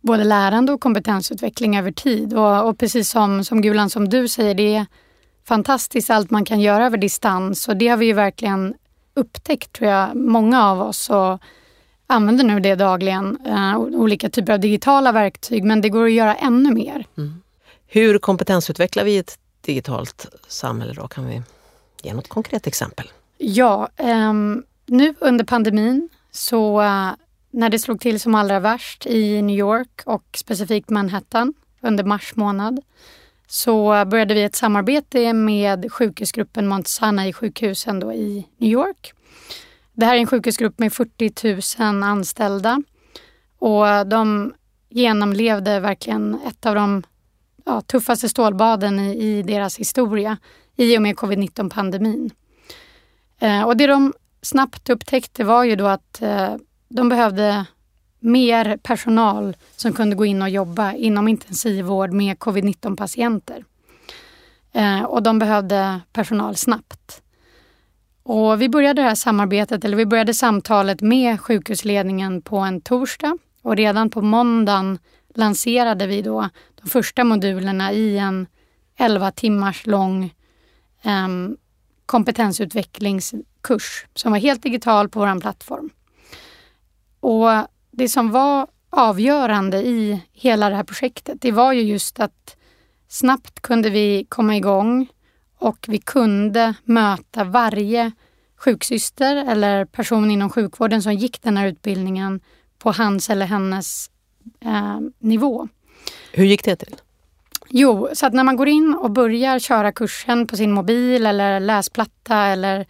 både 0.00 0.25
lärande 0.25 0.73
och 0.73 0.80
kompetensutveckling 0.80 1.78
över 1.78 1.92
tid. 1.92 2.35
Och, 2.35 2.69
och, 2.69 2.78
precis 2.78 3.11
som, 3.11 3.45
som 3.45 3.62
Gulan, 3.62 3.90
som 3.90 4.09
du 4.09 4.28
säger, 4.28 4.54
det 4.54 4.75
är 4.75 4.87
fantastiskt 5.45 6.11
allt 6.11 6.30
man 6.30 6.45
kan 6.45 6.61
göra 6.61 6.87
över 6.87 6.99
distans 6.99 7.69
och 7.69 7.76
det 7.76 7.88
har 7.88 7.97
vi 7.97 8.07
ju 8.07 8.12
verkligen 8.12 8.75
upptäckt, 9.14 9.73
tror 9.73 9.90
jag, 9.90 10.16
många 10.16 10.64
av 10.64 10.80
oss 10.80 11.11
och 11.11 11.38
använder 12.07 12.45
nu 12.45 12.61
det 12.61 12.75
dagligen. 12.75 13.38
Uh, 13.47 13.78
olika 13.78 14.30
typer 14.30 14.52
av 14.52 14.61
digitala 14.61 15.12
verktyg, 15.12 15.64
men 15.64 15.80
det 15.80 15.88
går 15.88 16.04
att 16.04 16.12
göra 16.12 16.35
ännu 16.35 16.75
mer. 16.75 17.07
Mm. 17.19 17.42
Hur 17.87 18.19
kompetensutvecklar 18.19 19.04
vi 19.04 19.19
ett 19.19 19.38
digitalt 19.61 20.26
samhälle 20.49 20.92
då? 20.92 21.09
Kan 21.09 21.26
vi 21.26 21.42
ge 22.02 22.14
något 22.14 22.28
konkret 22.28 22.66
exempel? 22.66 23.11
Ja, 23.38 23.88
um, 23.99 24.64
nu 24.87 25.14
under 25.19 25.45
pandemin 25.45 26.09
så 26.30 26.83
uh, 26.83 27.11
när 27.50 27.71
det 27.71 27.78
slog 27.78 28.00
till 28.00 28.21
som 28.21 28.35
allra 28.35 28.61
värst 28.61 29.07
i 29.07 29.42
New 29.42 29.59
York 29.59 30.02
och 30.04 30.25
specifikt 30.37 30.90
Manhattan 30.90 31.54
under 31.80 32.04
mars 32.04 32.37
månad 32.37 32.80
så 33.47 34.04
började 34.04 34.35
vi 34.35 34.42
ett 34.42 34.57
samarbete 34.57 35.33
med 35.33 35.92
sjukhusgruppen 35.92 36.69
Mount 36.69 36.88
Sinai 36.88 37.33
sjukhusen 37.33 38.00
då 38.00 38.12
i 38.12 38.47
New 38.57 38.71
York. 38.71 39.12
Det 39.92 40.07
här 40.07 40.14
är 40.14 40.19
en 40.19 40.26
sjukhusgrupp 40.26 40.78
med 40.78 40.92
40 40.92 41.83
000 41.83 42.02
anställda 42.02 42.83
och 43.59 44.07
de 44.07 44.54
genomlevde 44.88 45.80
verkligen 45.80 46.38
ett 46.47 46.66
av 46.66 46.75
de 46.75 47.02
ja, 47.64 47.80
tuffaste 47.80 48.28
stålbaden 48.28 49.00
i, 49.00 49.12
i, 49.12 49.42
deras 49.42 49.78
historia 49.78 50.37
i 50.76 50.99
och 50.99 51.02
med 51.02 51.16
covid-19 51.16 51.71
pandemin. 51.71 52.30
Eh, 53.38 53.62
och 53.62 53.76
det 53.76 53.87
de 53.87 54.12
snabbt 54.42 54.90
upptäckte 54.90 55.45
var 55.45 55.64
ju 55.64 55.76
då 55.76 55.87
att 55.87 56.23
eh, 56.23 56.54
de 56.91 57.09
behövde 57.09 57.67
mer 58.21 58.77
personal 58.77 59.57
som 59.77 59.93
kunde 59.93 60.17
gå 60.17 60.25
in 60.25 60.43
och 60.43 60.51
jobba 60.51 60.93
inom 60.93 61.29
intensivvård 61.29 62.13
med 62.13 62.39
covid-19 62.39 62.97
patienter. 62.97 63.65
Eh, 64.73 65.03
och 65.03 65.23
de 65.23 65.39
behövde 65.39 66.01
personal 66.13 66.57
snabbt. 66.57 67.23
Och 68.23 68.63
vi 68.63 68.69
började 68.69 69.03
det 69.03 69.09
här 69.09 69.15
samarbetet, 69.15 69.85
eller 69.85 69.97
vi 69.97 70.07
började 70.07 70.35
samtalet 70.35 71.01
med 71.01 71.41
sjukhusledningen 71.41 72.43
på 72.43 72.59
en 72.59 72.81
torsdag 72.81 73.39
och 73.63 73.77
redan 73.77 74.11
på 74.11 74.23
måndagen 74.23 74.99
lanserade 75.35 76.07
vi 76.07 76.23
då 76.23 76.49
de 76.83 76.91
första 76.91 77.25
modulerna 77.25 77.93
i 77.93 78.19
en 78.19 78.47
11 78.97 79.31
timmars 79.31 79.87
lång 79.87 80.25
eh, 81.03 81.29
kompetensutvecklingskurs 82.07 84.07
som 84.15 84.33
var 84.33 84.39
helt 84.39 84.63
digital 84.63 85.09
på 85.09 85.21
vår 85.21 85.41
plattform. 85.41 85.91
Och 87.21 87.49
det 87.91 88.09
som 88.09 88.31
var 88.31 88.67
avgörande 88.91 89.79
i 89.79 90.23
hela 90.33 90.71
det 90.71 90.77
här 90.77 90.85
projektet, 90.85 91.39
det 91.41 91.53
var 91.53 91.73
ju 91.73 91.83
just 91.83 92.21
att 92.21 92.57
snabbt 93.09 93.61
kunde 93.61 93.91
vi 93.91 94.27
komma 94.29 94.57
igång 94.57 95.09
och 95.59 95.87
vi 95.89 95.99
kunde 95.99 96.75
möta 96.85 97.45
varje 97.45 98.12
sjuksyster 98.57 99.37
eller 99.37 99.85
person 99.85 100.31
inom 100.31 100.50
sjukvården 100.50 101.03
som 101.03 101.15
gick 101.15 101.43
den 101.43 101.57
här 101.57 101.67
utbildningen 101.67 102.41
på 102.79 102.93
hans 102.93 103.31
eller 103.31 103.47
hennes 103.47 104.11
eh, 104.61 105.00
nivå. 105.19 105.69
Hur 106.33 106.45
gick 106.45 106.65
det 106.65 106.77
till? 106.77 106.97
Jo, 107.69 108.09
så 108.12 108.27
att 108.27 108.33
när 108.33 108.45
man 108.45 108.57
går 108.57 108.69
in 108.69 108.95
och 108.95 109.11
börjar 109.11 109.59
köra 109.59 109.93
kursen 109.93 110.47
på 110.47 110.57
sin 110.57 110.73
mobil 110.73 111.27
eller 111.27 111.61
läsplatta 111.61 112.37
eller 112.37 112.87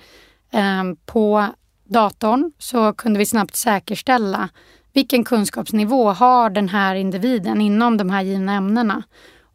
eh, 0.50 0.84
på 1.06 1.46
datorn 1.90 2.52
så 2.58 2.92
kunde 2.92 3.18
vi 3.18 3.26
snabbt 3.26 3.56
säkerställa 3.56 4.48
vilken 4.92 5.24
kunskapsnivå 5.24 6.10
har 6.10 6.50
den 6.50 6.68
här 6.68 6.94
individen 6.94 7.60
inom 7.60 7.96
de 7.96 8.10
här 8.10 8.22
givna 8.22 8.54
ämnena. 8.54 9.02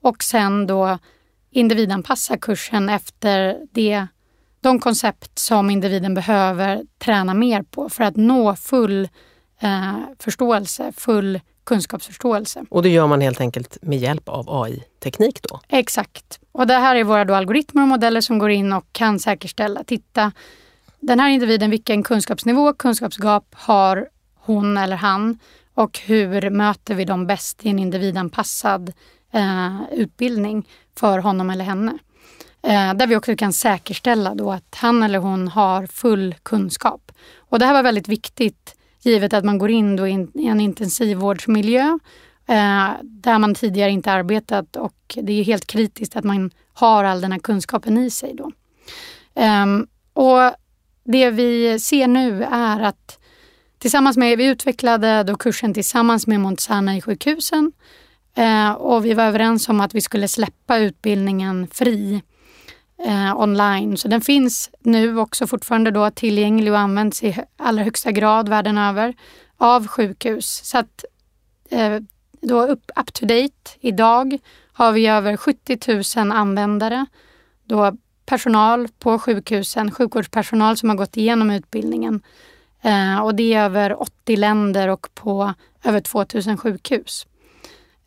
Och 0.01 0.23
sen 0.23 0.67
då 0.67 0.97
individanpassa 1.51 2.37
kursen 2.37 2.89
efter 2.89 3.57
det, 3.71 4.07
de 4.61 4.79
koncept 4.79 5.39
som 5.39 5.69
individen 5.69 6.13
behöver 6.13 6.83
träna 6.97 7.33
mer 7.33 7.63
på 7.63 7.89
för 7.89 8.03
att 8.03 8.15
nå 8.15 8.55
full 8.55 9.09
eh, 9.59 9.93
förståelse, 10.19 10.91
full 10.97 11.39
kunskapsförståelse. 11.63 12.65
Och 12.69 12.83
det 12.83 12.89
gör 12.89 13.07
man 13.07 13.21
helt 13.21 13.41
enkelt 13.41 13.77
med 13.81 13.99
hjälp 13.99 14.29
av 14.29 14.45
AI-teknik 14.49 15.41
då? 15.41 15.59
Exakt. 15.67 16.39
Och 16.51 16.67
det 16.67 16.73
här 16.73 16.95
är 16.95 17.03
våra 17.03 17.37
algoritmer 17.37 17.81
och 17.81 17.87
modeller 17.87 18.21
som 18.21 18.39
går 18.39 18.49
in 18.49 18.73
och 18.73 18.85
kan 18.91 19.19
säkerställa, 19.19 19.83
titta 19.83 20.31
den 21.05 21.19
här 21.19 21.29
individen, 21.29 21.69
vilken 21.69 22.03
kunskapsnivå, 22.03 22.73
kunskapsgap 22.73 23.55
har 23.55 24.07
hon 24.35 24.77
eller 24.77 24.95
han 24.95 25.39
och 25.73 25.99
hur 25.99 26.49
möter 26.49 26.95
vi 26.95 27.05
dem 27.05 27.27
bäst 27.27 27.65
i 27.65 27.69
en 27.69 27.79
individanpassad 27.79 28.93
eh, 29.33 29.81
utbildning 29.91 30.67
för 30.95 31.19
honom 31.19 31.49
eller 31.49 31.65
henne. 31.65 31.97
Eh, 32.63 32.93
där 32.93 33.07
vi 33.07 33.15
också 33.15 33.35
kan 33.35 33.53
säkerställa 33.53 34.35
då 34.35 34.51
att 34.51 34.75
han 34.75 35.03
eller 35.03 35.19
hon 35.19 35.47
har 35.47 35.87
full 35.87 36.35
kunskap. 36.43 37.11
Och 37.37 37.59
det 37.59 37.65
här 37.65 37.73
var 37.73 37.83
väldigt 37.83 38.07
viktigt 38.07 38.75
givet 39.01 39.33
att 39.33 39.45
man 39.45 39.57
går 39.57 39.71
in 39.71 39.95
då 39.95 40.07
in, 40.07 40.31
i 40.33 40.47
en 40.47 40.59
intensivvårdsmiljö 40.59 41.99
eh, 42.47 42.89
där 43.01 43.39
man 43.39 43.55
tidigare 43.55 43.91
inte 43.91 44.11
arbetat 44.11 44.75
och 44.75 45.17
det 45.21 45.33
är 45.33 45.43
helt 45.43 45.67
kritiskt 45.67 46.15
att 46.15 46.23
man 46.23 46.51
har 46.73 47.03
all 47.03 47.21
den 47.21 47.31
här 47.31 47.39
kunskapen 47.39 47.97
i 47.97 48.09
sig. 48.09 48.35
Då. 48.35 48.51
Eh, 49.41 49.65
och 50.13 50.55
det 51.05 51.31
vi 51.31 51.79
ser 51.79 52.07
nu 52.07 52.43
är 52.43 52.81
att 52.81 53.19
tillsammans 53.79 54.17
med, 54.17 54.37
vi 54.37 54.45
utvecklade 54.45 55.23
då 55.23 55.35
kursen 55.35 55.73
tillsammans 55.73 56.27
med 56.27 56.39
Montsana 56.39 56.97
i 56.97 57.01
sjukhusen 57.01 57.71
eh, 58.35 58.71
och 58.71 59.05
vi 59.05 59.13
var 59.13 59.23
överens 59.23 59.69
om 59.69 59.81
att 59.81 59.95
vi 59.95 60.01
skulle 60.01 60.27
släppa 60.27 60.77
utbildningen 60.77 61.67
fri 61.67 62.21
eh, 63.05 63.39
online. 63.39 63.97
Så 63.97 64.07
den 64.07 64.21
finns 64.21 64.69
nu 64.79 65.19
också 65.19 65.47
fortfarande 65.47 65.91
då 65.91 66.11
tillgänglig 66.11 66.73
och 66.73 66.79
används 66.79 67.23
i 67.23 67.37
allra 67.57 67.83
högsta 67.83 68.11
grad 68.11 68.49
världen 68.49 68.77
över 68.77 69.13
av 69.57 69.87
sjukhus. 69.87 70.61
Så 70.63 70.77
att 70.77 71.05
eh, 71.69 71.99
då 72.41 72.61
up, 72.61 72.91
up 72.95 73.13
to 73.13 73.25
date 73.25 73.71
idag 73.79 74.37
har 74.73 74.91
vi 74.91 75.07
över 75.07 75.37
70 75.37 76.17
000 76.17 76.31
användare. 76.31 77.05
Då 77.63 77.97
personal 78.25 78.87
på 78.99 79.19
sjukhusen, 79.19 79.91
sjukvårdspersonal 79.91 80.77
som 80.77 80.89
har 80.89 80.95
gått 80.95 81.17
igenom 81.17 81.51
utbildningen. 81.51 82.21
Eh, 82.81 83.19
och 83.19 83.35
det 83.35 83.53
är 83.53 83.63
över 83.63 84.01
80 84.01 84.35
länder 84.35 84.87
och 84.87 85.07
på 85.13 85.53
över 85.83 85.99
2000 85.99 86.57
sjukhus. 86.57 87.27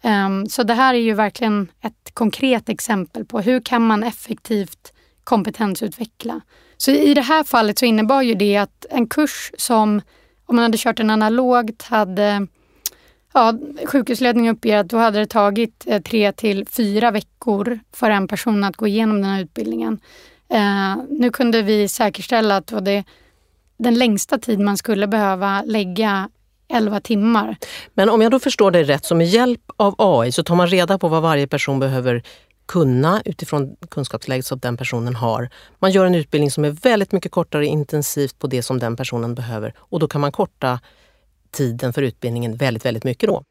Eh, 0.02 0.44
så 0.48 0.62
det 0.62 0.74
här 0.74 0.94
är 0.94 0.98
ju 0.98 1.14
verkligen 1.14 1.68
ett 1.80 2.14
konkret 2.14 2.68
exempel 2.68 3.24
på 3.24 3.40
hur 3.40 3.60
kan 3.60 3.86
man 3.86 4.02
effektivt 4.02 4.92
kompetensutveckla. 5.24 6.40
Så 6.76 6.90
i 6.90 7.14
det 7.14 7.22
här 7.22 7.44
fallet 7.44 7.78
så 7.78 7.84
innebar 7.84 8.22
ju 8.22 8.34
det 8.34 8.56
att 8.56 8.86
en 8.90 9.06
kurs 9.06 9.52
som 9.58 10.00
om 10.46 10.56
man 10.56 10.62
hade 10.62 10.78
kört 10.78 10.96
den 10.96 11.10
analogt 11.10 11.82
hade 11.82 12.46
Ja, 13.38 13.54
sjukhusledningen 13.84 14.56
uppger 14.56 14.76
att 14.76 14.88
då 14.88 14.96
hade 14.96 15.18
det 15.18 15.26
tagit 15.26 15.84
eh, 15.86 16.02
tre 16.02 16.32
till 16.32 16.66
fyra 16.66 17.10
veckor 17.10 17.78
för 17.92 18.10
en 18.10 18.28
person 18.28 18.64
att 18.64 18.76
gå 18.76 18.86
igenom 18.86 19.22
den 19.22 19.30
här 19.30 19.42
utbildningen. 19.42 20.00
Eh, 20.50 20.96
nu 21.10 21.30
kunde 21.30 21.62
vi 21.62 21.88
säkerställa 21.88 22.56
att 22.56 22.66
det 22.66 22.74
var 22.74 23.04
den 23.78 23.94
längsta 23.94 24.38
tid 24.38 24.60
man 24.60 24.76
skulle 24.76 25.06
behöva 25.06 25.62
lägga 25.62 26.28
11 26.68 27.00
timmar. 27.00 27.56
Men 27.94 28.08
om 28.08 28.22
jag 28.22 28.30
då 28.30 28.38
förstår 28.38 28.70
dig 28.70 28.84
rätt, 28.84 29.04
så 29.04 29.14
med 29.14 29.26
hjälp 29.26 29.62
av 29.76 29.94
AI 29.98 30.32
så 30.32 30.42
tar 30.42 30.54
man 30.54 30.66
reda 30.66 30.98
på 30.98 31.08
vad 31.08 31.22
varje 31.22 31.46
person 31.46 31.78
behöver 31.78 32.22
kunna 32.66 33.22
utifrån 33.24 33.76
kunskapsläget 33.90 34.46
som 34.46 34.58
den 34.58 34.76
personen 34.76 35.14
har. 35.14 35.50
Man 35.78 35.90
gör 35.90 36.06
en 36.06 36.14
utbildning 36.14 36.50
som 36.50 36.64
är 36.64 36.70
väldigt 36.70 37.12
mycket 37.12 37.32
kortare 37.32 37.66
intensivt 37.66 38.38
på 38.38 38.46
det 38.46 38.62
som 38.62 38.78
den 38.78 38.96
personen 38.96 39.34
behöver 39.34 39.74
och 39.78 40.00
då 40.00 40.08
kan 40.08 40.20
man 40.20 40.32
korta 40.32 40.80
tiden 41.58 41.92
för 41.92 42.02
utbildningen 42.02 42.56
väldigt, 42.56 42.84
väldigt 42.84 43.04
mycket 43.04 43.28
då. 43.28 43.42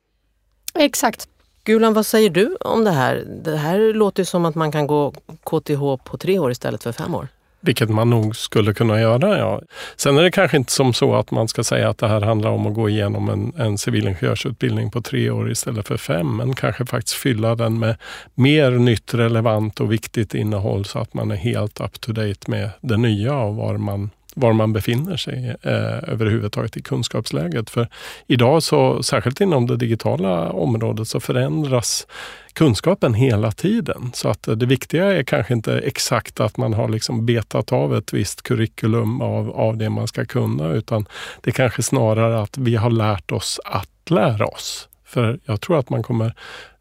Exakt. 0.74 1.28
Gulan, 1.64 1.94
vad 1.94 2.06
säger 2.06 2.30
du 2.30 2.56
om 2.56 2.84
det 2.84 2.92
här? 2.92 3.24
Det 3.44 3.58
här 3.58 3.94
låter 3.94 4.24
som 4.24 4.46
att 4.46 4.56
man 4.56 4.72
kan 4.72 4.88
gå 4.88 5.12
KTH 5.44 5.82
på 6.04 6.18
tre 6.18 6.40
år 6.40 6.52
istället 6.52 6.84
för 6.84 6.92
fem 6.92 7.16
år. 7.16 7.28
Vilket 7.60 7.90
man 7.90 8.10
nog 8.10 8.36
skulle 8.36 8.74
kunna 8.74 9.02
göra, 9.02 9.38
ja. 9.38 9.62
Sen 9.96 10.18
är 10.18 10.24
det 10.24 10.32
kanske 10.32 10.58
inte 10.58 10.72
som 10.72 10.94
så 10.94 11.16
att 11.16 11.32
man 11.32 11.48
ska 11.48 11.64
säga 11.64 11.90
att 11.90 11.98
det 11.98 12.08
här 12.08 12.22
handlar 12.22 12.50
om 12.50 12.68
att 12.68 12.74
gå 12.74 12.90
igenom 12.90 13.30
en, 13.30 13.54
en 13.58 13.78
civilingenjörsutbildning 13.78 14.92
på 14.92 15.02
tre 15.02 15.30
år 15.30 15.52
istället 15.52 15.88
för 15.88 15.98
fem, 15.98 16.38
men 16.38 16.56
kanske 16.56 16.86
faktiskt 16.86 17.18
fylla 17.18 17.56
den 17.56 17.80
med 17.80 17.96
mer 18.36 18.72
nytt, 18.72 19.14
relevant 19.14 19.80
och 19.80 19.92
viktigt 19.92 20.34
innehåll 20.34 20.86
så 20.86 21.00
att 21.00 21.14
man 21.14 21.32
är 21.32 21.36
helt 21.36 21.82
up 21.82 22.02
to 22.02 22.12
date 22.12 22.52
med 22.52 22.70
det 22.82 22.98
nya 22.98 23.38
och 23.38 23.56
var 23.56 23.78
man 23.78 24.10
var 24.38 24.54
man 24.54 24.74
befinner 24.74 25.18
sig 25.18 25.56
eh, 25.62 26.10
överhuvudtaget 26.10 26.78
i 26.78 26.82
kunskapsläget. 26.82 27.70
För 27.70 27.88
idag, 28.28 28.64
så, 28.64 29.04
särskilt 29.04 29.42
inom 29.42 29.68
det 29.68 29.78
digitala 29.78 30.52
området, 30.52 31.08
så 31.08 31.20
förändras 31.20 32.08
kunskapen 32.54 33.14
hela 33.14 33.52
tiden. 33.52 34.12
Så 34.14 34.30
att 34.30 34.44
det 34.44 34.66
viktiga 34.66 35.14
är 35.14 35.24
kanske 35.24 35.54
inte 35.54 35.80
exakt 35.80 36.40
att 36.40 36.58
man 36.58 36.74
har 36.74 36.90
liksom 36.90 37.26
betat 37.26 37.72
av 37.72 37.96
ett 37.96 38.14
visst 38.14 38.44
curriculum 38.44 39.22
av, 39.22 39.52
av 39.52 39.78
det 39.78 39.90
man 39.90 40.08
ska 40.08 40.26
kunna, 40.26 40.68
utan 40.70 41.06
det 41.42 41.52
kanske 41.52 41.84
snarare 41.84 42.42
att 42.42 42.58
vi 42.58 42.76
har 42.76 42.90
lärt 42.90 43.32
oss 43.32 43.60
att 43.66 44.10
lära 44.10 44.46
oss 44.46 44.90
För 45.06 45.40
jag 45.46 45.62
tror 45.62 45.80
att 45.80 45.90
man 45.90 46.04
kommer 46.04 46.34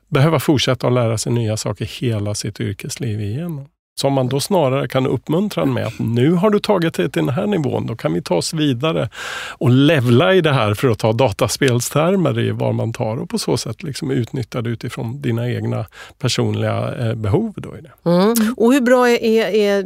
behöva 0.09 0.41
fortsätta 0.41 0.87
att 0.87 0.93
lära 0.93 1.19
sig 1.19 1.33
nya 1.33 1.57
saker 1.57 1.85
hela 2.01 2.35
sitt 2.35 2.61
yrkesliv 2.61 3.21
igenom. 3.21 3.69
Som 4.01 4.13
man 4.13 4.29
då 4.29 4.41
snarare 4.41 4.89
kan 4.89 5.07
uppmuntra 5.07 5.65
med 5.65 5.87
att 5.87 5.99
nu 5.99 6.33
har 6.33 6.51
du 6.51 6.59
tagit 6.59 6.95
dig 6.95 7.11
till 7.11 7.27
den 7.27 7.35
här 7.35 7.47
nivån, 7.47 7.87
då 7.87 7.97
kan 7.97 8.13
vi 8.13 8.23
ta 8.23 8.35
oss 8.35 8.55
vidare 8.55 9.09
och 9.51 9.71
levla 9.71 10.35
i 10.35 10.41
det 10.41 10.53
här 10.53 10.75
för 10.75 10.89
att 10.89 10.99
ta 10.99 11.13
dataspelstermer 11.13 12.39
i 12.39 12.51
vad 12.51 12.75
man 12.75 12.93
tar 12.93 13.17
och 13.17 13.31
på 13.31 13.39
så 13.39 13.57
sätt 13.57 13.83
liksom 13.83 14.11
utnyttja 14.11 14.63
det 14.63 14.71
utifrån 14.71 15.23
dina 15.23 15.51
egna 15.51 15.87
personliga 16.19 16.95
eh, 16.95 17.15
behov. 17.15 17.53
Då 17.57 17.77
i 17.77 17.81
det. 17.81 18.11
Mm. 18.11 18.55
Och 18.57 18.73
hur 18.73 18.81
bra 18.81 19.09
är, 19.09 19.25
är, 19.25 19.47
är 19.51 19.85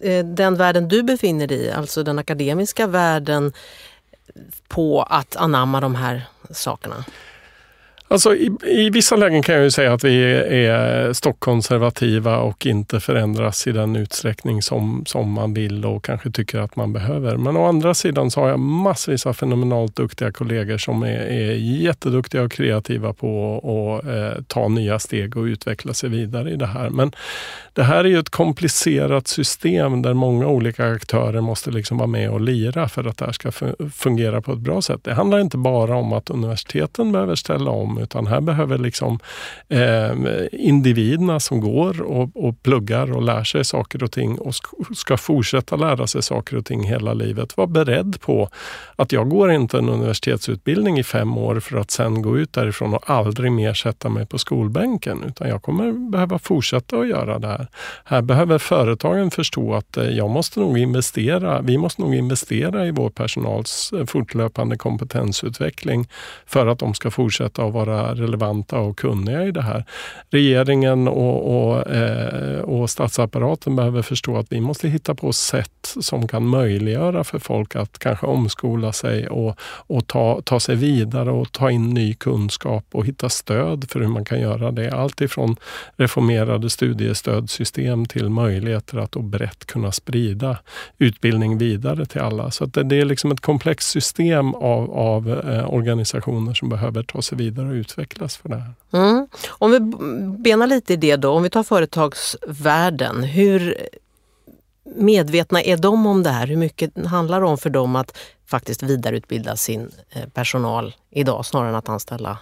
eh, 0.00 0.24
den 0.24 0.56
världen 0.56 0.88
du 0.88 1.02
befinner 1.02 1.46
dig 1.46 1.58
i, 1.58 1.70
alltså 1.70 2.02
den 2.02 2.18
akademiska 2.18 2.86
världen, 2.86 3.52
på 4.68 5.02
att 5.02 5.36
anamma 5.36 5.80
de 5.80 5.94
här 5.94 6.22
sakerna? 6.50 7.04
Alltså, 8.08 8.34
i, 8.34 8.50
I 8.64 8.90
vissa 8.90 9.16
lägen 9.16 9.42
kan 9.42 9.54
jag 9.54 9.64
ju 9.64 9.70
säga 9.70 9.92
att 9.92 10.04
vi 10.04 10.22
är 10.66 11.12
stockkonservativa 11.12 12.38
och 12.38 12.66
inte 12.66 13.00
förändras 13.00 13.66
i 13.66 13.72
den 13.72 13.96
utsträckning 13.96 14.62
som, 14.62 15.02
som 15.06 15.32
man 15.32 15.54
vill 15.54 15.84
och 15.84 16.04
kanske 16.04 16.30
tycker 16.30 16.58
att 16.58 16.76
man 16.76 16.92
behöver. 16.92 17.36
Men 17.36 17.56
å 17.56 17.64
andra 17.64 17.94
sidan 17.94 18.30
så 18.30 18.40
har 18.40 18.48
jag 18.48 18.60
massvis 18.60 19.26
av 19.26 19.32
fenomenalt 19.32 19.96
duktiga 19.96 20.32
kollegor 20.32 20.78
som 20.78 21.02
är, 21.02 21.18
är 21.18 21.54
jätteduktiga 21.54 22.42
och 22.42 22.52
kreativa 22.52 23.12
på 23.12 23.56
att 23.58 24.10
eh, 24.10 24.42
ta 24.46 24.68
nya 24.68 24.98
steg 24.98 25.36
och 25.36 25.42
utveckla 25.42 25.94
sig 25.94 26.10
vidare 26.10 26.50
i 26.50 26.56
det 26.56 26.66
här. 26.66 26.90
Men 26.90 27.12
det 27.72 27.82
här 27.82 28.04
är 28.04 28.08
ju 28.08 28.18
ett 28.18 28.30
komplicerat 28.30 29.28
system 29.28 30.02
där 30.02 30.14
många 30.14 30.46
olika 30.46 30.92
aktörer 30.92 31.40
måste 31.40 31.70
liksom 31.70 31.98
vara 31.98 32.06
med 32.06 32.30
och 32.30 32.40
lira 32.40 32.88
för 32.88 33.04
att 33.04 33.18
det 33.18 33.24
här 33.24 33.32
ska 33.32 33.52
fungera 33.94 34.42
på 34.42 34.52
ett 34.52 34.58
bra 34.58 34.82
sätt. 34.82 35.04
Det 35.04 35.14
handlar 35.14 35.40
inte 35.40 35.56
bara 35.56 35.96
om 35.96 36.12
att 36.12 36.30
universiteten 36.30 37.12
behöver 37.12 37.34
ställa 37.34 37.70
om 37.70 37.95
utan 37.98 38.26
här 38.26 38.40
behöver 38.40 38.78
liksom 38.78 39.18
eh, 39.68 40.10
individerna 40.52 41.40
som 41.40 41.60
går 41.60 42.02
och, 42.02 42.30
och 42.34 42.62
pluggar 42.62 43.12
och 43.12 43.22
lär 43.22 43.44
sig 43.44 43.64
saker 43.64 44.02
och 44.02 44.12
ting 44.12 44.38
och 44.38 44.54
ska 44.96 45.16
fortsätta 45.16 45.76
lära 45.76 46.06
sig 46.06 46.22
saker 46.22 46.56
och 46.56 46.64
ting 46.64 46.84
hela 46.84 47.14
livet 47.14 47.56
vara 47.56 47.66
beredd 47.66 48.20
på 48.20 48.48
att 48.96 49.12
jag 49.12 49.30
går 49.30 49.50
inte 49.50 49.78
en 49.78 49.88
universitetsutbildning 49.88 50.98
i 50.98 51.02
fem 51.02 51.38
år 51.38 51.60
för 51.60 51.76
att 51.76 51.90
sen 51.90 52.22
gå 52.22 52.38
ut 52.38 52.52
därifrån 52.52 52.94
och 52.94 53.10
aldrig 53.10 53.52
mer 53.52 53.74
sätta 53.74 54.08
mig 54.08 54.26
på 54.26 54.38
skolbänken 54.38 55.24
utan 55.26 55.48
jag 55.48 55.62
kommer 55.62 56.10
behöva 56.10 56.38
fortsätta 56.38 56.96
att 56.96 57.08
göra 57.08 57.38
det 57.38 57.48
här. 57.48 57.66
Här 58.04 58.22
behöver 58.22 58.58
företagen 58.58 59.30
förstå 59.30 59.74
att 59.74 59.96
eh, 59.96 60.08
jag 60.08 60.30
måste 60.30 60.60
nog 60.60 60.78
investera, 60.78 61.60
vi 61.60 61.78
måste 61.78 62.02
nog 62.02 62.14
investera 62.14 62.86
i 62.86 62.90
vår 62.90 63.10
personals 63.10 63.92
eh, 63.92 64.06
fortlöpande 64.06 64.76
kompetensutveckling 64.76 66.08
för 66.46 66.66
att 66.66 66.78
de 66.78 66.94
ska 66.94 67.10
fortsätta 67.10 67.64
att 67.64 67.72
vara 67.72 67.85
relevanta 67.90 68.78
och 68.78 68.98
kunniga 68.98 69.44
i 69.44 69.50
det 69.50 69.62
här. 69.62 69.84
Regeringen 70.30 71.08
och, 71.08 71.56
och, 71.56 71.90
eh, 71.90 72.60
och 72.60 72.90
statsapparaten 72.90 73.76
behöver 73.76 74.02
förstå 74.02 74.36
att 74.36 74.46
vi 74.50 74.60
måste 74.60 74.88
hitta 74.88 75.14
på 75.14 75.32
sätt 75.32 75.94
som 76.00 76.28
kan 76.28 76.46
möjliggöra 76.46 77.24
för 77.24 77.38
folk 77.38 77.76
att 77.76 77.98
kanske 77.98 78.26
omskola 78.26 78.92
sig 78.92 79.28
och, 79.28 79.60
och 79.62 80.06
ta, 80.06 80.40
ta 80.44 80.60
sig 80.60 80.76
vidare 80.76 81.30
och 81.30 81.52
ta 81.52 81.70
in 81.70 81.90
ny 81.90 82.14
kunskap 82.14 82.84
och 82.92 83.06
hitta 83.06 83.28
stöd 83.28 83.90
för 83.90 84.00
hur 84.00 84.08
man 84.08 84.24
kan 84.24 84.40
göra 84.40 84.70
det. 84.70 84.90
Allt 84.90 85.20
ifrån 85.20 85.56
reformerade 85.96 86.70
studiestödsystem 86.70 88.06
till 88.06 88.28
möjligheter 88.28 88.98
att 88.98 89.16
brett 89.16 89.64
kunna 89.66 89.92
sprida 89.92 90.58
utbildning 90.98 91.58
vidare 91.58 92.06
till 92.06 92.20
alla. 92.20 92.50
Så 92.50 92.66
det, 92.66 92.82
det, 92.82 92.96
är 93.00 93.04
liksom 93.04 93.32
ett 93.32 93.40
komplext 93.40 93.88
system 93.88 94.54
av, 94.54 94.90
av 94.90 95.30
eh, 95.30 95.74
organisationer 95.74 96.54
som 96.54 96.68
behöver 96.68 97.02
ta 97.02 97.22
sig 97.22 97.38
vidare 97.38 97.68
och 97.68 97.75
utvecklas 97.76 98.36
för 98.36 98.48
det 98.48 98.56
här. 98.56 98.72
Mm. 98.92 99.26
Om 99.48 99.70
vi 99.70 99.80
benar 100.38 100.66
lite 100.66 100.92
i 100.92 100.96
det 100.96 101.16
då, 101.16 101.30
om 101.30 101.42
vi 101.42 101.50
tar 101.50 101.62
företagsvärlden. 101.62 103.22
Hur 103.22 103.76
medvetna 104.96 105.62
är 105.62 105.76
de 105.76 106.06
om 106.06 106.22
det 106.22 106.30
här? 106.30 106.46
Hur 106.46 106.56
mycket 106.56 107.06
handlar 107.06 107.40
det 107.40 107.46
om 107.46 107.58
för 107.58 107.70
dem 107.70 107.96
att 107.96 108.18
faktiskt 108.46 108.82
vidareutbilda 108.82 109.56
sin 109.56 109.90
eh, 110.10 110.28
personal 110.28 110.94
idag 111.10 111.46
snarare 111.46 111.68
än 111.68 111.74
att 111.74 111.88
anställa 111.88 112.38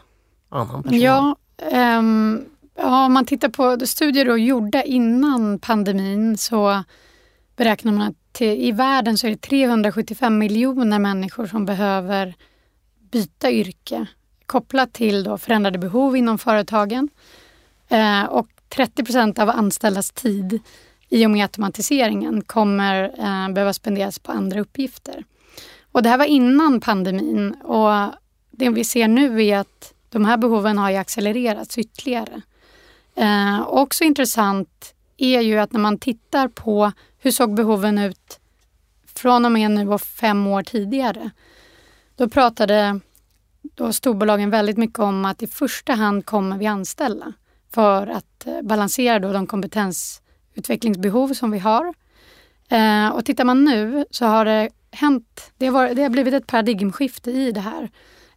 annan 0.48 0.82
personal? 0.82 1.02
Ja, 1.02 1.36
um 1.72 2.44
Ja, 2.76 3.06
om 3.06 3.12
man 3.12 3.26
tittar 3.26 3.48
på 3.48 3.86
studier 3.86 4.24
då 4.24 4.38
gjorda 4.38 4.82
innan 4.82 5.58
pandemin 5.58 6.38
så 6.38 6.84
beräknar 7.56 7.92
man 7.92 8.08
att 8.08 8.40
i 8.40 8.72
världen 8.72 9.18
så 9.18 9.26
är 9.26 9.30
det 9.30 9.40
375 9.40 10.38
miljoner 10.38 10.98
människor 10.98 11.46
som 11.46 11.64
behöver 11.64 12.34
byta 13.12 13.50
yrke 13.50 14.06
kopplat 14.46 14.92
till 14.92 15.24
då 15.24 15.38
förändrade 15.38 15.78
behov 15.78 16.16
inom 16.16 16.38
företagen. 16.38 17.08
Eh, 17.88 18.24
och 18.24 18.48
30 18.68 19.04
procent 19.04 19.38
av 19.38 19.50
anställdas 19.50 20.10
tid 20.10 20.60
i 21.08 21.26
och 21.26 21.30
med 21.30 21.42
automatiseringen 21.42 22.42
kommer 22.42 23.02
eh, 23.04 23.52
behöva 23.52 23.72
spenderas 23.72 24.18
på 24.18 24.32
andra 24.32 24.60
uppgifter. 24.60 25.24
Och 25.92 26.02
det 26.02 26.08
här 26.08 26.18
var 26.18 26.24
innan 26.24 26.80
pandemin 26.80 27.54
och 27.54 28.12
det 28.50 28.70
vi 28.70 28.84
ser 28.84 29.08
nu 29.08 29.44
är 29.44 29.58
att 29.58 29.94
de 30.08 30.24
här 30.24 30.36
behoven 30.36 30.78
har 30.78 30.92
accelererats 30.92 31.78
ytterligare. 31.78 32.42
Eh, 33.14 33.68
också 33.68 34.04
intressant 34.04 34.94
är 35.16 35.40
ju 35.40 35.58
att 35.58 35.72
när 35.72 35.80
man 35.80 35.98
tittar 35.98 36.48
på 36.48 36.92
hur 37.18 37.30
såg 37.30 37.54
behoven 37.54 37.98
ut 37.98 38.40
från 39.14 39.44
och 39.44 39.52
med 39.52 39.70
nu 39.70 39.88
och 39.88 40.00
fem 40.00 40.46
år 40.46 40.62
tidigare. 40.62 41.30
Då 42.16 42.28
pratade 42.28 43.00
då 43.74 43.92
storbolagen 43.92 44.50
väldigt 44.50 44.76
mycket 44.76 44.98
om 44.98 45.24
att 45.24 45.42
i 45.42 45.46
första 45.46 45.92
hand 45.92 46.26
kommer 46.26 46.58
vi 46.58 46.66
anställa 46.66 47.32
för 47.74 48.06
att 48.06 48.46
eh, 48.46 48.62
balansera 48.62 49.18
då 49.18 49.32
de 49.32 49.46
kompetensutvecklingsbehov 49.46 51.34
som 51.34 51.50
vi 51.50 51.58
har. 51.58 51.94
Eh, 52.68 53.08
och 53.08 53.24
tittar 53.24 53.44
man 53.44 53.64
nu 53.64 54.04
så 54.10 54.26
har 54.26 54.44
det 54.44 54.68
hänt, 54.90 55.52
det 55.58 55.66
har, 55.66 55.72
varit, 55.72 55.96
det 55.96 56.02
har 56.02 56.10
blivit 56.10 56.34
ett 56.34 56.46
paradigmskifte 56.46 57.30
i 57.30 57.52
det 57.52 57.60
här. 57.60 57.82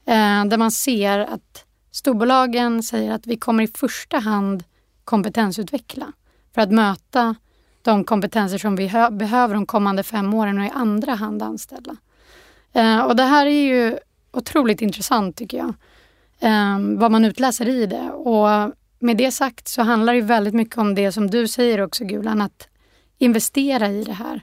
Eh, 0.05 0.45
där 0.45 0.57
man 0.57 0.71
ser 0.71 1.19
att 1.19 1.65
Storbolagen 1.91 2.83
säger 2.83 3.11
att 3.11 3.27
vi 3.27 3.37
kommer 3.37 3.63
i 3.63 3.67
första 3.67 4.19
hand 4.19 4.63
kompetensutveckla 5.03 6.13
för 6.55 6.61
att 6.61 6.71
möta 6.71 7.35
de 7.81 8.03
kompetenser 8.03 8.57
som 8.57 8.75
vi 8.75 8.91
behöver 9.11 9.53
de 9.53 9.65
kommande 9.65 10.03
fem 10.03 10.33
åren 10.33 10.59
och 10.59 10.65
i 10.65 10.69
andra 10.69 11.15
hand 11.15 11.43
anställa. 11.43 11.97
Eh, 12.73 12.99
och 12.99 13.15
det 13.15 13.23
här 13.23 13.45
är 13.45 13.65
ju 13.65 13.97
otroligt 14.31 14.81
intressant 14.81 15.35
tycker 15.35 15.57
jag. 15.57 15.73
Um, 16.41 16.99
vad 16.99 17.11
man 17.11 17.25
utläser 17.25 17.69
i 17.69 17.85
det. 17.85 18.11
Och 18.11 18.73
med 18.99 19.17
det 19.17 19.31
sagt 19.31 19.67
så 19.67 19.81
handlar 19.81 20.13
det 20.13 20.21
väldigt 20.21 20.53
mycket 20.53 20.77
om 20.77 20.95
det 20.95 21.11
som 21.11 21.29
du 21.29 21.47
säger 21.47 21.81
också 21.81 22.05
Gulan, 22.05 22.41
att 22.41 22.67
investera 23.17 23.89
i 23.89 24.03
det 24.03 24.13
här. 24.13 24.41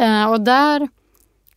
Uh, 0.00 0.30
och 0.30 0.40
där, 0.40 0.88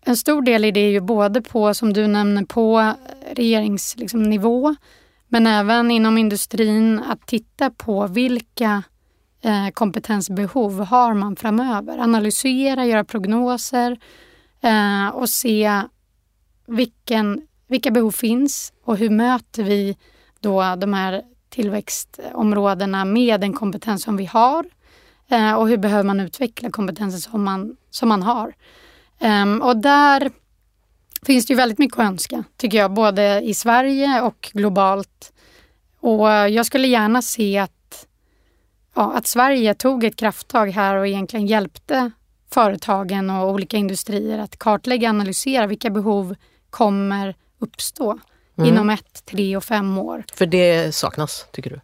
en 0.02 0.18
stor 0.18 0.42
del 0.42 0.66
i 0.66 0.72
det 0.72 0.80
är 0.80 0.92
ju 0.92 1.02
både 1.02 1.42
på, 1.42 1.74
som 1.74 1.94
du 1.94 2.08
nämner, 2.08 2.46
på 2.46 2.94
regeringsnivå, 3.34 4.70
liksom, 4.70 4.86
men 5.28 5.48
även 5.48 5.92
inom 5.92 6.18
industrin 6.18 7.00
att 7.00 7.28
titta 7.28 7.70
på 7.70 8.08
vilka 8.08 8.84
eh, 9.42 9.70
kompetensbehov 9.74 10.86
har 10.86 11.14
man 11.14 11.36
framöver. 11.36 11.98
Analysera, 11.98 12.86
göra 12.86 13.04
prognoser 13.04 14.00
eh, 14.62 15.08
och 15.08 15.30
se 15.30 15.82
vilken, 16.68 17.42
vilka 17.70 17.92
behov 17.92 18.12
finns 18.12 18.74
och 18.84 18.98
hur 18.98 19.10
möter 19.10 19.64
vi 19.64 19.98
då 20.40 20.76
de 20.76 20.94
här 20.94 21.24
tillväxtområdena 21.50 23.06
med 23.06 23.42
den 23.42 23.54
kompetens 23.54 24.04
som 24.04 24.18
vi 24.18 24.26
har 24.26 24.66
eh, 25.30 25.54
och 25.54 25.70
hur 25.70 25.78
behöver 25.78 26.04
man 26.04 26.20
utveckla 26.20 26.72
kompetensen 26.72 27.20
som 27.22 27.44
man, 27.44 27.76
som 27.90 28.10
man 28.10 28.24
har. 28.24 28.54
Ehm, 29.20 29.62
och 29.62 29.78
där 29.78 30.32
finns 31.26 31.46
det 31.46 31.54
ju 31.54 31.58
väldigt 31.58 31.80
mycket 31.80 32.00
att 32.00 32.06
önska, 32.06 32.44
tycker 32.58 32.78
jag, 32.78 32.94
både 32.94 33.42
i 33.42 33.54
Sverige 33.54 34.22
och 34.22 34.50
globalt. 34.54 35.34
Och 36.00 36.28
jag 36.30 36.66
skulle 36.66 36.88
gärna 36.88 37.22
se 37.22 37.58
att, 37.58 38.08
ja, 38.96 39.14
att 39.14 39.28
Sverige 39.28 39.74
tog 39.74 40.04
ett 40.04 40.16
krafttag 40.16 40.68
här 40.68 40.96
och 40.96 41.08
egentligen 41.08 41.48
hjälpte 41.48 42.12
företagen 42.52 43.30
och 43.30 43.50
olika 43.50 43.78
industrier 43.78 44.40
att 44.40 44.60
kartlägga 44.60 45.10
och 45.10 45.16
analysera 45.16 45.68
vilka 45.68 45.90
behov 45.90 46.36
kommer 46.70 47.36
uppstå 47.60 48.20
mm. 48.58 48.70
inom 48.70 48.90
ett, 48.90 49.26
tre 49.26 49.58
och 49.58 49.64
fem 49.64 49.98
år. 49.98 50.24
För 50.34 50.46
det 50.46 50.96
saknas, 50.96 51.46
tycker 51.52 51.70
du? 51.70 51.82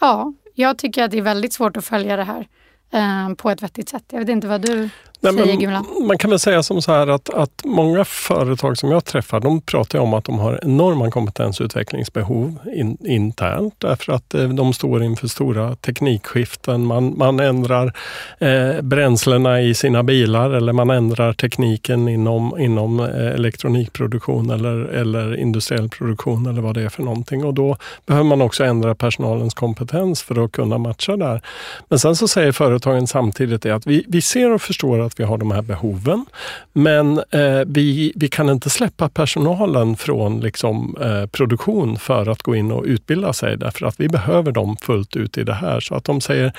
Ja, 0.00 0.32
jag 0.54 0.78
tycker 0.78 1.04
att 1.04 1.10
det 1.10 1.18
är 1.18 1.22
väldigt 1.22 1.52
svårt 1.52 1.76
att 1.76 1.84
följa 1.84 2.16
det 2.16 2.24
här 2.24 2.48
eh, 2.92 3.34
på 3.34 3.50
ett 3.50 3.62
vettigt 3.62 3.88
sätt. 3.88 4.04
Jag 4.10 4.18
vet 4.18 4.28
inte 4.28 4.46
vad 4.46 4.60
du... 4.60 4.90
Nej, 5.20 5.32
säger 5.32 6.06
Man 6.06 6.18
kan 6.18 6.30
väl 6.30 6.38
säga 6.38 6.62
som 6.62 6.82
så 6.82 6.92
här 6.92 7.06
att, 7.06 7.30
att 7.30 7.62
många 7.64 8.04
företag 8.04 8.78
som 8.78 8.90
jag 8.90 9.04
träffar, 9.04 9.40
de 9.40 9.60
pratar 9.60 9.98
om 9.98 10.14
att 10.14 10.24
de 10.24 10.38
har 10.38 10.60
enorma 10.62 11.10
kompetensutvecklingsbehov 11.10 12.56
in, 12.74 12.96
internt 13.04 13.74
därför 13.78 14.12
att 14.12 14.34
eh, 14.34 14.48
de 14.48 14.72
står 14.72 15.02
inför 15.02 15.28
stora 15.28 15.76
teknikskiften. 15.76 16.84
Man, 16.84 17.18
man 17.18 17.40
ändrar 17.40 17.92
eh, 18.38 18.80
bränslena 18.82 19.60
i 19.60 19.74
sina 19.74 20.02
bilar 20.02 20.50
eller 20.50 20.72
man 20.72 20.90
ändrar 20.90 21.32
tekniken 21.32 22.08
inom, 22.08 22.58
inom 22.58 23.00
eh, 23.00 23.26
elektronikproduktion 23.26 24.50
eller, 24.50 24.76
eller 24.76 25.36
industriell 25.36 25.88
produktion 25.88 26.46
eller 26.46 26.62
vad 26.62 26.74
det 26.74 26.82
är 26.82 26.88
för 26.88 27.02
någonting. 27.02 27.44
Och 27.44 27.54
då 27.54 27.76
behöver 28.06 28.28
man 28.28 28.42
också 28.42 28.64
ändra 28.64 28.94
personalens 28.94 29.54
kompetens 29.54 30.22
för 30.22 30.44
att 30.44 30.52
kunna 30.52 30.78
matcha 30.78 31.16
där. 31.16 31.42
Men 31.88 31.98
sen 31.98 32.16
så 32.16 32.28
säger 32.28 32.52
företagen 32.52 33.06
samtidigt 33.06 33.66
att 33.66 33.86
vi, 33.86 34.04
vi 34.08 34.22
ser 34.22 34.52
och 34.52 34.62
förstår 34.62 35.07
att 35.08 35.20
vi 35.20 35.24
har 35.24 35.38
de 35.38 35.50
här 35.50 35.62
behoven. 35.62 36.26
Men 36.72 37.18
eh, 37.18 37.62
vi, 37.66 38.12
vi 38.16 38.28
kan 38.28 38.48
inte 38.48 38.70
släppa 38.70 39.08
personalen 39.08 39.96
från 39.96 40.40
liksom, 40.40 40.96
eh, 41.00 41.26
produktion 41.26 41.96
för 41.96 42.28
att 42.28 42.42
gå 42.42 42.56
in 42.56 42.72
och 42.72 42.84
utbilda 42.84 43.32
sig 43.32 43.56
därför 43.56 43.86
att 43.86 44.00
vi 44.00 44.08
behöver 44.08 44.52
dem 44.52 44.76
fullt 44.76 45.16
ut 45.16 45.38
i 45.38 45.44
det 45.44 45.54
här. 45.54 45.80
Så 45.80 45.94
att 45.94 46.04
de 46.04 46.20
säger 46.20 46.52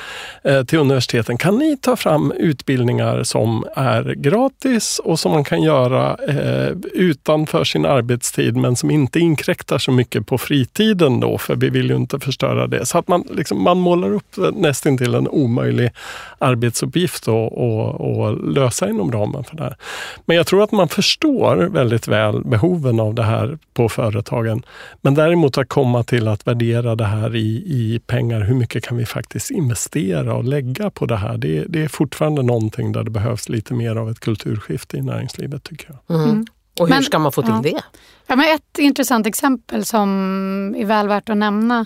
eh, 0.43 0.63
till 0.63 0.79
universiteten, 0.79 1.37
kan 1.37 1.57
ni 1.57 1.77
ta 1.77 1.95
fram 1.95 2.31
utbildningar 2.31 3.23
som 3.23 3.65
är 3.75 4.03
gratis 4.03 4.99
och 5.03 5.19
som 5.19 5.31
man 5.31 5.43
kan 5.43 5.63
göra 5.63 6.17
eh, 6.27 6.73
utanför 6.93 7.63
sin 7.63 7.85
arbetstid 7.85 8.55
men 8.55 8.75
som 8.75 8.91
inte 8.91 9.19
inkräktar 9.19 9.77
så 9.77 9.91
mycket 9.91 10.27
på 10.27 10.37
fritiden 10.37 11.19
då, 11.19 11.37
för 11.37 11.55
vi 11.55 11.69
vill 11.69 11.89
ju 11.89 11.95
inte 11.95 12.19
förstöra 12.19 12.67
det. 12.67 12.85
Så 12.85 12.97
att 12.97 13.07
man, 13.07 13.23
liksom, 13.31 13.63
man 13.63 13.77
målar 13.77 14.13
upp 14.13 14.35
nästintill 14.53 15.15
en 15.15 15.27
omöjlig 15.27 15.89
arbetsuppgift 16.37 17.27
och, 17.27 17.57
och, 17.57 18.01
och 18.01 18.37
lösa 18.43 18.89
inom 18.89 19.11
ramen 19.11 19.43
för 19.43 19.57
det 19.57 19.63
här. 19.63 19.77
Men 20.25 20.37
jag 20.37 20.47
tror 20.47 20.63
att 20.63 20.71
man 20.71 20.89
förstår 20.89 21.55
väldigt 21.55 22.07
väl 22.07 22.43
behoven 22.43 22.99
av 22.99 23.13
det 23.13 23.23
här 23.23 23.57
på 23.73 23.89
företagen. 23.89 24.63
Men 25.01 25.13
däremot 25.13 25.57
att 25.57 25.69
komma 25.69 26.03
till 26.03 26.27
att 26.27 26.47
värdera 26.47 26.95
det 26.95 27.05
här 27.05 27.35
i, 27.35 27.63
i 27.65 28.01
pengar, 28.07 28.41
hur 28.41 28.55
mycket 28.55 28.83
kan 28.83 28.97
vi 28.97 29.05
faktiskt 29.05 29.51
investera 29.51 30.35
och 30.35 30.43
lägga 30.43 30.89
på 30.89 31.05
det 31.05 31.17
här? 31.17 31.37
Det, 31.37 31.65
det 31.69 31.83
är 31.83 31.87
fortfarande 31.87 32.43
någonting 32.43 32.91
där 32.91 33.03
det 33.03 33.11
behövs 33.11 33.49
lite 33.49 33.73
mer 33.73 33.95
av 33.95 34.09
ett 34.09 34.19
kulturskifte 34.19 34.97
i 34.97 35.01
näringslivet 35.01 35.63
tycker 35.63 35.87
jag. 35.89 36.17
Mm. 36.17 36.29
mm. 36.29 36.45
Och 36.79 36.87
hur 36.87 36.95
men, 36.95 37.03
ska 37.03 37.19
man 37.19 37.31
få 37.31 37.41
till 37.41 37.51
ja. 37.51 37.61
det? 37.63 37.81
Ja, 38.27 38.35
men 38.35 38.55
ett 38.55 38.77
intressant 38.79 39.27
exempel 39.27 39.85
som 39.85 40.75
är 40.77 40.85
väl 40.85 41.07
värt 41.07 41.29
att 41.29 41.37
nämna 41.37 41.85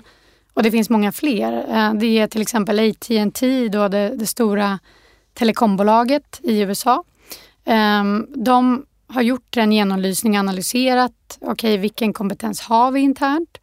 och 0.53 0.63
det 0.63 0.71
finns 0.71 0.89
många 0.89 1.11
fler. 1.11 1.53
Eh, 1.53 1.93
det 1.93 2.19
är 2.19 2.27
till 2.27 2.41
exempel 2.41 2.79
AT&T, 2.79 3.67
då 3.67 3.87
det, 3.87 4.09
det 4.15 4.25
stora 4.25 4.79
telekombolaget 5.33 6.39
i 6.43 6.59
USA. 6.59 7.03
Ehm, 7.65 8.27
de 8.35 8.85
har 9.07 9.21
gjort 9.21 9.57
en 9.57 9.71
genomlysning 9.71 10.33
och 10.33 10.39
analyserat 10.39 11.37
okay, 11.41 11.77
vilken 11.77 12.13
kompetens 12.13 12.61
har 12.61 12.91
vi 12.91 12.99
internt 12.99 13.57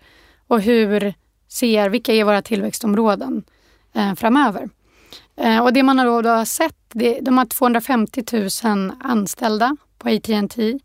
och 0.46 0.60
hur 0.60 1.14
ser, 1.48 1.88
vilka 1.88 2.12
är 2.12 2.24
våra 2.24 2.42
tillväxtområden 2.42 3.44
eh, 3.92 4.14
framöver. 4.14 4.68
Eh, 5.36 5.58
och 5.58 5.72
det 5.72 5.82
man 5.82 5.98
har 5.98 6.22
då 6.22 6.44
sett, 6.44 6.76
de 7.22 7.38
har 7.38 7.44
250 7.44 8.24
000 8.64 8.92
anställda 9.00 9.76
på 9.98 10.08
AT&T 10.08 10.78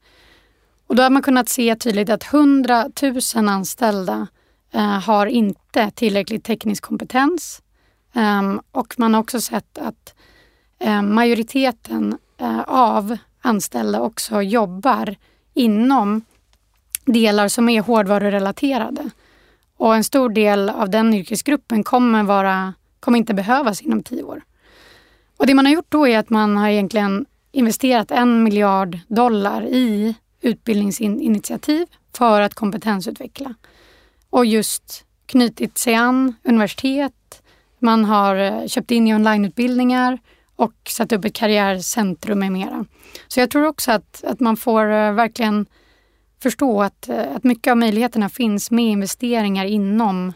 och 0.88 0.96
då 0.96 1.04
har 1.04 1.10
man 1.10 1.22
kunnat 1.22 1.50
se 1.50 1.76
tydligt 1.76 2.10
att 2.10 2.34
100 2.34 2.90
000 3.36 3.50
anställda 3.50 4.28
eh, 4.72 5.00
har 5.00 5.26
inte 5.26 5.92
tillräcklig 5.92 6.44
teknisk 6.44 6.84
kompetens. 6.84 7.62
Ehm, 8.14 8.62
och 8.72 8.94
man 8.98 9.14
har 9.14 9.22
också 9.22 9.42
sett 9.42 9.78
att 9.78 10.16
Eh, 10.80 11.02
majoriteten 11.02 12.18
eh, 12.38 12.62
av 12.62 13.18
anställda 13.42 14.02
också 14.02 14.42
jobbar 14.42 15.16
inom 15.54 16.22
delar 17.06 17.48
som 17.48 17.70
är 17.70 17.82
hårdvarurelaterade. 17.82 19.10
Och 19.78 19.96
en 19.96 20.04
stor 20.04 20.30
del 20.30 20.70
av 20.70 20.90
den 20.90 21.14
yrkesgruppen 21.14 21.84
kommer, 21.84 22.24
vara, 22.24 22.74
kommer 23.00 23.18
inte 23.18 23.34
behövas 23.34 23.82
inom 23.82 24.04
tio 24.04 24.24
år. 24.24 24.42
Och 25.38 25.48
det 25.48 25.54
man 25.54 25.66
har 25.66 25.74
gjort 25.74 25.92
då 25.92 26.08
är 26.08 26.20
att 26.20 26.30
man 26.30 26.58
har 26.58 26.70
egentligen 26.70 27.26
investerat 27.52 28.12
en 28.12 28.44
miljard 28.44 29.00
dollar 29.08 29.62
i 29.66 30.16
utbildningsinitiativ 30.42 31.88
för 32.14 32.42
att 32.42 32.54
kompetensutveckla. 32.54 33.56
Och 34.30 34.46
just 34.46 35.06
knutit 35.26 35.78
sig 35.78 35.96
an 35.96 36.36
universitet, 36.44 37.42
man 37.80 38.06
har 38.06 38.36
eh, 38.36 38.68
köpt 38.68 38.92
in 38.92 39.08
i 39.08 39.16
onlineutbildningar 39.16 40.20
och 40.56 40.74
satt 40.90 41.12
upp 41.12 41.26
ett 41.26 41.36
karriärcentrum 41.36 42.40
med 42.40 42.52
mera. 42.52 42.86
Så 43.28 43.40
jag 43.40 43.52
tror 43.52 43.68
också 43.68 43.92
att, 43.92 44.24
att 44.24 44.40
man 44.40 44.58
får 44.58 44.92
eh, 44.92 45.14
verkligen 45.14 45.66
förstå 46.44 46.82
att, 46.82 47.10
eh, 47.10 47.36
att 47.36 47.44
mycket 47.44 47.72
av 47.72 47.78
möjligheterna 47.78 48.30
finns 48.30 48.72
med 48.72 48.86
investeringar 48.86 49.66
inom, 49.66 50.34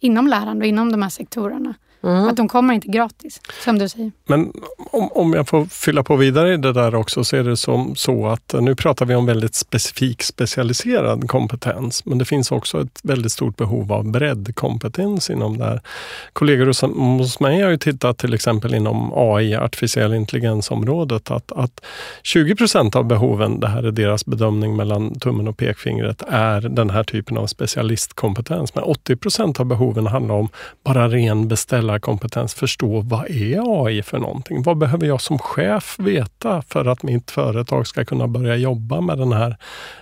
inom 0.00 0.26
lärande 0.26 0.64
och 0.64 0.68
inom 0.68 0.92
de 0.92 1.02
här 1.02 1.10
sektorerna. 1.10 1.74
Mm. 2.04 2.28
Att 2.28 2.36
de 2.36 2.48
kommer 2.48 2.74
inte 2.74 2.88
gratis, 2.88 3.40
som 3.64 3.78
du 3.78 3.88
säger. 3.88 4.12
Men 4.26 4.52
om, 4.76 5.08
om 5.12 5.32
jag 5.32 5.48
får 5.48 5.64
fylla 5.64 6.02
på 6.02 6.16
vidare 6.16 6.54
i 6.54 6.56
det 6.56 6.72
där 6.72 6.94
också, 6.94 7.24
så 7.24 7.36
är 7.36 7.44
det 7.44 7.56
som 7.56 7.96
så 7.96 8.26
att 8.26 8.54
nu 8.60 8.74
pratar 8.74 9.06
vi 9.06 9.14
om 9.14 9.26
väldigt 9.26 9.54
specifik 9.54 10.22
specialiserad 10.22 11.28
kompetens, 11.28 12.04
men 12.04 12.18
det 12.18 12.24
finns 12.24 12.52
också 12.52 12.80
ett 12.80 13.00
väldigt 13.02 13.32
stort 13.32 13.56
behov 13.56 13.92
av 13.92 14.10
breddkompetens 14.10 15.30
inom 15.30 15.58
det 15.58 15.64
här. 15.64 15.80
Kollegor 16.32 16.66
hos 17.18 17.40
mig 17.40 17.62
har 17.62 17.70
ju 17.70 17.76
tittat 17.76 18.18
till 18.18 18.34
exempel 18.34 18.74
inom 18.74 19.12
AI, 19.14 19.54
artificiell 19.54 20.14
intelligensområdet, 20.14 21.30
att, 21.30 21.52
att 21.52 21.84
20 22.22 22.54
procent 22.56 22.96
av 22.96 23.04
behoven, 23.04 23.60
det 23.60 23.68
här 23.68 23.82
är 23.82 23.92
deras 23.92 24.26
bedömning 24.26 24.76
mellan 24.76 25.20
tummen 25.20 25.48
och 25.48 25.56
pekfingret, 25.56 26.22
är 26.28 26.60
den 26.60 26.90
här 26.90 27.04
typen 27.04 27.38
av 27.38 27.46
specialistkompetens. 27.46 28.74
Men 28.74 28.84
80 28.84 29.16
procent 29.16 29.60
av 29.60 29.66
behoven 29.66 30.06
handlar 30.06 30.34
om 30.34 30.48
bara 30.84 31.08
ren 31.08 31.48
beställare 31.48 31.93
kompetens 31.98 32.54
förstå 32.54 33.00
vad 33.00 33.30
är 33.30 33.84
AI 33.84 34.02
för 34.02 34.18
någonting? 34.18 34.62
Vad 34.62 34.78
behöver 34.78 35.06
jag 35.06 35.20
som 35.20 35.38
chef 35.38 35.96
veta 35.98 36.62
för 36.62 36.84
att 36.84 37.02
mitt 37.02 37.30
företag 37.30 37.86
ska 37.86 38.04
kunna 38.04 38.28
börja 38.28 38.56
jobba 38.56 39.00
med 39.00 39.18
den 39.18 39.32
här, 39.32 39.56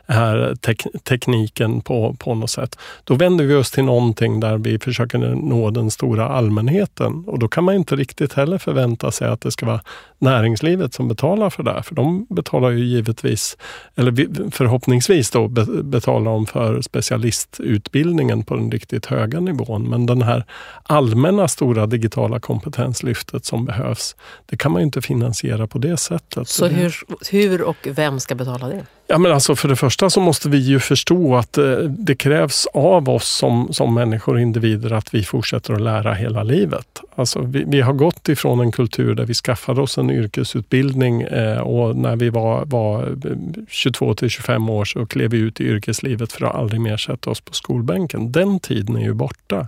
här 0.07 0.55
tek 0.61 0.87
tekniken 1.05 1.81
på, 1.81 2.17
på 2.19 2.35
något 2.35 2.51
sätt? 2.51 2.79
Då 3.05 3.15
vänder 3.15 3.45
vi 3.45 3.55
oss 3.55 3.71
till 3.71 3.85
någonting 3.85 4.41
där 4.41 4.59
vi 4.59 4.79
försöker 4.79 5.19
nå 5.19 5.71
den 5.71 5.91
stora 5.91 6.29
allmänheten 6.29 7.25
och 7.27 7.39
då 7.39 7.49
kan 7.49 7.65
man 7.65 7.75
inte 7.75 7.97
riktigt 7.97 8.33
heller 8.33 8.59
förvänta 8.59 9.11
sig 9.11 9.29
att 9.29 9.41
det 9.41 9.51
ska 9.51 9.67
vara 9.67 9.81
näringslivet 10.23 10.95
som 10.95 11.09
betalar 11.09 11.51
för 11.51 11.63
det. 11.63 11.83
För 11.83 11.95
de 11.95 12.27
betalar 12.31 12.71
ju 12.71 12.85
givetvis, 12.85 13.57
eller 13.95 14.51
förhoppningsvis 14.51 15.31
då 15.31 15.49
betalar 15.83 16.31
de 16.31 16.47
för 16.47 16.81
specialistutbildningen 16.81 18.45
på 18.45 18.57
den 18.57 18.71
riktigt 18.71 19.07
höga 19.07 19.41
nivån. 19.41 19.83
Men 19.91 20.07
den 20.07 20.23
här 20.23 20.45
allmänna 20.83 21.49
stora 21.49 21.82
stora 21.83 21.87
digitala 21.87 22.41
kompetenslyftet 22.41 23.45
som 23.45 23.65
behövs. 23.65 24.17
Det 24.47 24.57
kan 24.57 24.73
man 24.73 24.83
inte 24.83 25.03
finansiera 25.03 25.67
på 25.67 25.79
det 25.79 25.97
sättet. 25.97 26.49
Så 26.49 26.67
hur, 26.67 26.95
hur 27.31 27.63
och 27.63 27.77
vem 27.87 28.21
ska 28.21 28.35
betala 28.35 28.69
det? 28.69 28.87
Ja, 29.13 29.19
men 29.19 29.33
alltså 29.33 29.57
för 29.57 29.69
det 29.69 29.77
första 29.77 30.11
så 30.11 30.21
måste 30.21 30.49
vi 30.49 30.59
ju 30.59 30.81
förstå 30.81 31.37
att 31.37 31.59
eh, 31.59 31.77
det 31.79 32.15
krävs 32.15 32.67
av 32.75 33.11
oss 33.11 33.29
som, 33.29 33.73
som 33.73 33.95
människor 33.95 34.35
och 34.35 34.41
individer 34.41 34.93
att 34.93 35.15
vi 35.15 35.25
fortsätter 35.25 35.75
att 35.75 35.81
lära 35.81 36.15
hela 36.15 36.43
livet. 36.43 37.01
Alltså 37.15 37.41
vi, 37.41 37.65
vi 37.67 37.81
har 37.81 37.93
gått 37.93 38.29
ifrån 38.29 38.61
en 38.61 38.73
kultur 38.73 39.15
där 39.15 39.25
vi 39.25 39.35
skaffade 39.35 39.81
oss 39.81 39.99
en 39.99 40.11
yrkesutbildning 40.11 41.23
eh, 41.23 41.59
och 41.59 41.97
när 41.97 42.17
vi 42.17 42.31
var, 42.31 42.65
var 42.65 43.03
eh, 43.03 43.37
22 43.69 44.15
till 44.15 44.31
25 44.31 44.71
år 44.71 44.85
så 44.85 45.07
klev 45.07 45.31
vi 45.31 45.39
ut 45.39 45.61
i 45.61 45.65
yrkeslivet 45.65 46.33
för 46.33 46.47
att 46.47 46.55
aldrig 46.55 46.81
mer 46.81 46.97
sätta 46.97 47.31
oss 47.31 47.41
på 47.41 47.55
skolbänken. 47.55 48.33
Den 48.33 48.61
tiden 48.61 48.97
är 48.97 49.05
ju 49.05 49.15
borta. 49.15 49.67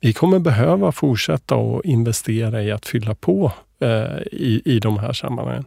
Vi 0.00 0.12
kommer 0.12 0.38
behöva 0.38 0.92
fortsätta 0.92 1.54
att 1.54 1.84
investera 1.84 2.62
i 2.62 2.72
att 2.72 2.86
fylla 2.86 3.14
på 3.14 3.52
i, 4.32 4.62
i 4.64 4.80
de 4.80 4.98
här 4.98 5.12
sammanhangen. 5.12 5.64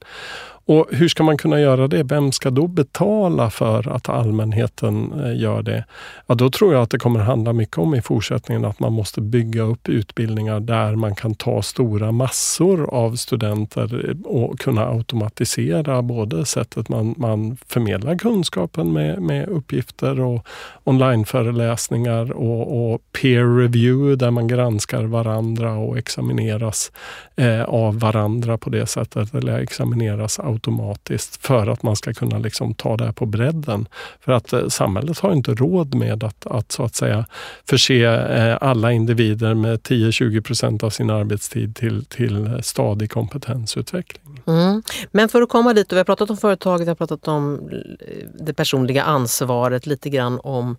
Och 0.65 0.87
hur 0.91 1.07
ska 1.07 1.23
man 1.23 1.37
kunna 1.37 1.59
göra 1.59 1.87
det? 1.87 2.03
Vem 2.03 2.31
ska 2.31 2.49
då 2.49 2.67
betala 2.67 3.49
för 3.49 3.95
att 3.95 4.09
allmänheten 4.09 5.23
eh, 5.23 5.41
gör 5.41 5.61
det? 5.61 5.85
Ja, 6.27 6.35
då 6.35 6.49
tror 6.49 6.73
jag 6.73 6.83
att 6.83 6.89
det 6.89 6.99
kommer 6.99 7.19
handla 7.19 7.53
mycket 7.53 7.77
om 7.77 7.95
i 7.95 8.01
fortsättningen 8.01 8.65
att 8.65 8.79
man 8.79 8.93
måste 8.93 9.21
bygga 9.21 9.61
upp 9.61 9.89
utbildningar 9.89 10.59
där 10.59 10.95
man 10.95 11.15
kan 11.15 11.35
ta 11.35 11.61
stora 11.61 12.11
massor 12.11 12.93
av 12.93 13.15
studenter 13.15 14.09
eh, 14.09 14.31
och 14.31 14.59
kunna 14.59 14.85
automatisera 14.85 16.01
både 16.01 16.45
sättet 16.45 16.89
man, 16.89 17.15
man 17.17 17.57
förmedlar 17.67 18.17
kunskapen 18.17 18.93
med, 18.93 19.21
med 19.21 19.49
uppgifter 19.49 20.19
och 20.19 20.47
onlineföreläsningar 20.83 22.31
och, 22.31 22.93
och 22.93 23.01
peer 23.21 23.57
review 23.57 24.15
där 24.25 24.31
man 24.31 24.47
granskar 24.47 25.03
varandra 25.03 25.73
och 25.73 25.97
examineras 25.97 26.91
eh, 27.35 27.63
av 27.63 27.99
varandra 27.99 28.57
på 28.57 28.69
det 28.69 28.85
sättet 28.85 29.33
eller 29.33 29.59
examineras 29.59 30.39
automatiskt 30.51 31.45
för 31.45 31.67
att 31.67 31.83
man 31.83 31.95
ska 31.95 32.13
kunna 32.13 32.37
liksom 32.37 32.73
ta 32.73 32.97
det 32.97 33.05
här 33.05 33.11
på 33.11 33.25
bredden. 33.25 33.87
För 34.19 34.31
att 34.31 34.53
eh, 34.53 34.67
samhället 34.67 35.19
har 35.19 35.33
inte 35.33 35.53
råd 35.53 35.95
med 35.95 36.23
att, 36.23 36.45
att 36.45 36.71
så 36.71 36.83
att 36.83 36.95
säga 36.95 37.25
förse 37.69 38.03
eh, 38.05 38.57
alla 38.61 38.91
individer 38.91 39.53
med 39.53 39.79
10-20 39.79 40.41
procent 40.41 40.83
av 40.83 40.89
sin 40.89 41.09
arbetstid 41.09 41.75
till, 41.75 42.05
till 42.05 42.45
eh, 42.45 42.59
stadig 42.59 43.11
kompetensutveckling. 43.11 44.41
Mm. 44.47 44.83
Men 45.11 45.29
för 45.29 45.41
att 45.41 45.49
komma 45.49 45.73
dit, 45.73 45.91
och 45.91 45.95
vi 45.95 45.99
har 45.99 46.05
pratat 46.05 46.29
om 46.29 46.37
företaget, 46.37 46.85
vi 46.87 46.89
har 46.89 46.95
pratat 46.95 47.27
om 47.27 47.69
eh, 47.99 48.27
det 48.39 48.53
personliga 48.53 49.03
ansvaret, 49.03 49.85
lite 49.85 50.09
grann 50.09 50.39
om 50.43 50.77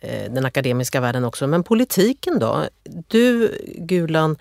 eh, 0.00 0.32
den 0.32 0.44
akademiska 0.44 1.00
världen 1.00 1.24
också. 1.24 1.46
Men 1.46 1.64
politiken 1.64 2.38
då? 2.38 2.64
Du 3.08 3.58
Gulan 3.76 4.36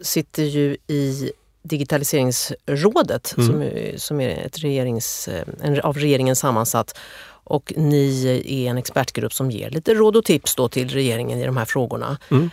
sitter 0.00 0.42
ju 0.42 0.76
i 0.86 1.32
Digitaliseringsrådet 1.66 3.34
mm. 3.36 3.46
som, 3.46 3.70
som 3.98 4.20
är 4.20 4.46
ett 4.46 4.58
regerings, 4.58 5.28
en, 5.62 5.80
av 5.80 5.98
regeringen 5.98 6.36
sammansatt 6.36 6.98
och 7.44 7.72
ni 7.76 8.26
är 8.46 8.70
en 8.70 8.78
expertgrupp 8.78 9.32
som 9.32 9.50
ger 9.50 9.70
lite 9.70 9.94
råd 9.94 10.16
och 10.16 10.24
tips 10.24 10.54
då 10.54 10.68
till 10.68 10.88
regeringen 10.88 11.38
i 11.38 11.46
de 11.46 11.56
här 11.56 11.64
frågorna. 11.64 12.18
Mm. 12.30 12.50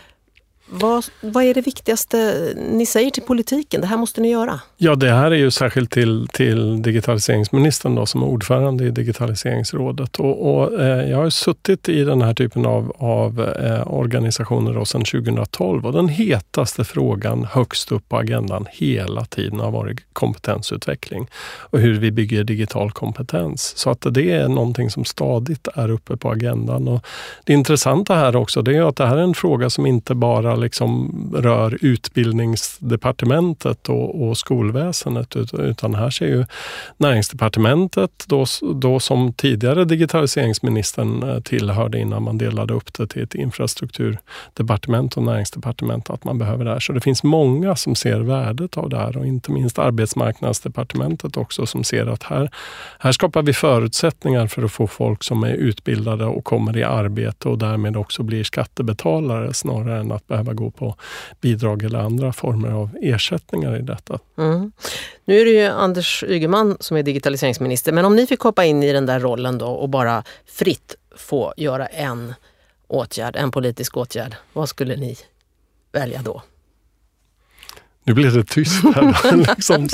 Vad, 0.76 1.04
vad 1.20 1.44
är 1.44 1.54
det 1.54 1.60
viktigaste 1.60 2.52
ni 2.56 2.86
säger 2.86 3.10
till 3.10 3.22
politiken? 3.22 3.80
Det 3.80 3.86
här 3.86 3.96
måste 3.96 4.20
ni 4.20 4.30
göra. 4.30 4.60
Ja, 4.76 4.94
det 4.94 5.10
här 5.10 5.30
är 5.30 5.36
ju 5.36 5.50
särskilt 5.50 5.90
till, 5.90 6.28
till 6.32 6.82
digitaliseringsministern 6.82 7.94
då, 7.94 8.06
som 8.06 8.22
är 8.22 8.26
ordförande 8.26 8.84
i 8.84 8.90
digitaliseringsrådet. 8.90 10.16
Och, 10.16 10.54
och 10.54 10.80
eh, 10.80 11.10
jag 11.10 11.18
har 11.18 11.30
suttit 11.30 11.88
i 11.88 12.04
den 12.04 12.22
här 12.22 12.34
typen 12.34 12.66
av, 12.66 12.92
av 12.98 13.40
eh, 13.40 13.94
organisationer 13.94 14.74
då, 14.74 14.84
sedan 14.84 15.04
2012 15.04 15.86
och 15.86 15.92
den 15.92 16.08
hetaste 16.08 16.84
frågan 16.84 17.44
högst 17.44 17.92
upp 17.92 18.08
på 18.08 18.16
agendan 18.18 18.66
hela 18.70 19.24
tiden 19.24 19.60
har 19.60 19.70
varit 19.70 19.98
kompetensutveckling 20.12 21.28
och 21.58 21.78
hur 21.78 21.98
vi 22.00 22.10
bygger 22.10 22.44
digital 22.44 22.90
kompetens. 22.92 23.72
Så 23.76 23.90
att 23.90 24.06
det 24.10 24.32
är 24.32 24.48
någonting 24.48 24.90
som 24.90 25.04
stadigt 25.04 25.68
är 25.74 25.90
uppe 25.90 26.16
på 26.16 26.30
agendan. 26.30 26.88
Och 26.88 27.06
det 27.44 27.52
intressanta 27.52 28.14
här 28.14 28.36
också 28.36 28.62
det 28.62 28.76
är 28.76 28.88
att 28.88 28.96
det 28.96 29.06
här 29.06 29.16
är 29.16 29.22
en 29.22 29.34
fråga 29.34 29.70
som 29.70 29.86
inte 29.86 30.14
bara 30.14 30.63
liksom 30.64 31.10
rör 31.36 31.78
utbildningsdepartementet 31.80 33.88
och, 33.88 34.22
och 34.22 34.38
skolväsendet 34.38 35.36
utan 35.52 35.94
här 35.94 36.10
ser 36.10 36.26
ju 36.26 36.44
näringsdepartementet 36.96 38.24
då, 38.26 38.44
då 38.74 39.00
som 39.00 39.32
tidigare 39.32 39.84
digitaliseringsministern 39.84 41.22
eh, 41.22 41.40
tillhörde 41.40 41.98
innan 41.98 42.22
man 42.22 42.38
delade 42.38 42.74
upp 42.74 42.94
det 42.94 43.06
till 43.06 43.22
ett 43.22 43.34
infrastrukturdepartement 43.34 45.16
och 45.16 45.22
näringsdepartement 45.22 46.10
att 46.10 46.24
man 46.24 46.38
behöver 46.38 46.64
det 46.64 46.70
här. 46.70 46.80
Så 46.80 46.92
det 46.92 47.00
finns 47.00 47.22
många 47.22 47.76
som 47.76 47.94
ser 47.94 48.20
värdet 48.20 48.76
av 48.76 48.88
det 48.88 48.98
här 48.98 49.16
och 49.16 49.26
inte 49.26 49.50
minst 49.50 49.78
arbetsmarknadsdepartementet 49.78 51.36
också 51.36 51.66
som 51.66 51.84
ser 51.84 52.06
att 52.06 52.22
här, 52.22 52.50
här 52.98 53.12
skapar 53.12 53.42
vi 53.42 53.52
förutsättningar 53.52 54.46
för 54.46 54.62
att 54.62 54.72
få 54.72 54.86
folk 54.86 55.24
som 55.24 55.44
är 55.44 55.52
utbildade 55.52 56.24
och 56.24 56.44
kommer 56.44 56.76
i 56.76 56.82
arbete 56.82 57.48
och 57.48 57.58
därmed 57.58 57.96
också 57.96 58.22
blir 58.22 58.44
skattebetalare 58.44 59.54
snarare 59.54 60.00
än 60.00 60.12
att 60.12 60.26
behöva 60.26 60.43
gå 60.52 60.70
på 60.70 60.96
bidrag 61.40 61.82
eller 61.82 61.98
andra 61.98 62.32
former 62.32 62.70
av 62.70 62.90
ersättningar 63.02 63.78
i 63.78 63.82
detta. 63.82 64.18
Mm. 64.38 64.72
Nu 65.24 65.40
är 65.40 65.44
det 65.44 65.50
ju 65.50 65.64
Anders 65.64 66.24
Ygeman 66.28 66.76
som 66.80 66.96
är 66.96 67.02
digitaliseringsminister, 67.02 67.92
men 67.92 68.04
om 68.04 68.16
ni 68.16 68.26
fick 68.26 68.40
hoppa 68.40 68.64
in 68.64 68.82
i 68.82 68.92
den 68.92 69.06
där 69.06 69.20
rollen 69.20 69.58
då 69.58 69.66
och 69.66 69.88
bara 69.88 70.24
fritt 70.46 70.96
få 71.16 71.54
göra 71.56 71.86
en 71.86 72.34
åtgärd, 72.86 73.36
en 73.36 73.50
politisk 73.50 73.96
åtgärd, 73.96 74.34
vad 74.52 74.68
skulle 74.68 74.96
ni 74.96 75.16
välja 75.92 76.22
då? 76.22 76.42
Nu 78.06 78.14
blir 78.14 78.30
det 78.30 78.44
tyst 78.44 78.84
här. 78.84 79.36
liksom. 79.56 79.88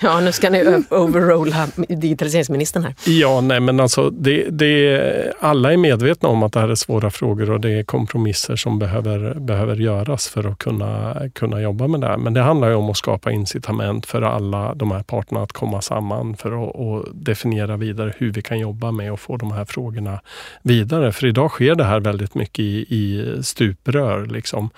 Ja, 0.00 0.20
nu 0.20 0.32
ska 0.32 0.50
ni 0.50 0.84
overrolla 0.90 1.68
digitaliseringsministern 1.88 2.82
här. 2.82 2.94
Ja, 3.06 3.40
nej 3.40 3.60
men 3.60 3.80
alltså 3.80 4.10
det, 4.10 4.50
det, 4.50 5.32
alla 5.40 5.72
är 5.72 5.76
medvetna 5.76 6.28
om 6.28 6.42
att 6.42 6.52
det 6.52 6.60
här 6.60 6.68
är 6.68 6.74
svåra 6.74 7.10
frågor 7.10 7.50
och 7.50 7.60
det 7.60 7.70
är 7.70 7.82
kompromisser 7.82 8.56
som 8.56 8.78
behöver, 8.78 9.34
behöver 9.34 9.76
göras 9.76 10.28
för 10.28 10.52
att 10.52 10.58
kunna, 10.58 11.16
kunna 11.32 11.60
jobba 11.60 11.86
med 11.86 12.00
det 12.00 12.06
här. 12.06 12.16
Men 12.16 12.34
det 12.34 12.40
handlar 12.40 12.68
ju 12.68 12.74
om 12.74 12.90
att 12.90 12.96
skapa 12.96 13.32
incitament 13.32 14.06
för 14.06 14.22
alla 14.22 14.74
de 14.74 14.90
här 14.90 15.02
parterna 15.02 15.42
att 15.42 15.52
komma 15.52 15.82
samman 15.82 16.36
för 16.36 16.68
att 16.68 16.74
och 16.74 17.08
definiera 17.14 17.76
vidare 17.76 18.12
hur 18.18 18.32
vi 18.32 18.42
kan 18.42 18.58
jobba 18.58 18.90
med 18.90 19.12
att 19.12 19.20
få 19.20 19.36
de 19.36 19.52
här 19.52 19.64
frågorna 19.64 20.20
vidare. 20.62 21.12
För 21.12 21.26
idag 21.26 21.50
sker 21.50 21.74
det 21.74 21.84
här 21.84 22.00
väldigt 22.00 22.34
mycket 22.34 22.58
i, 22.58 22.86
i 22.88 23.24
stuprör. 23.42 24.26
Liksom. 24.26 24.70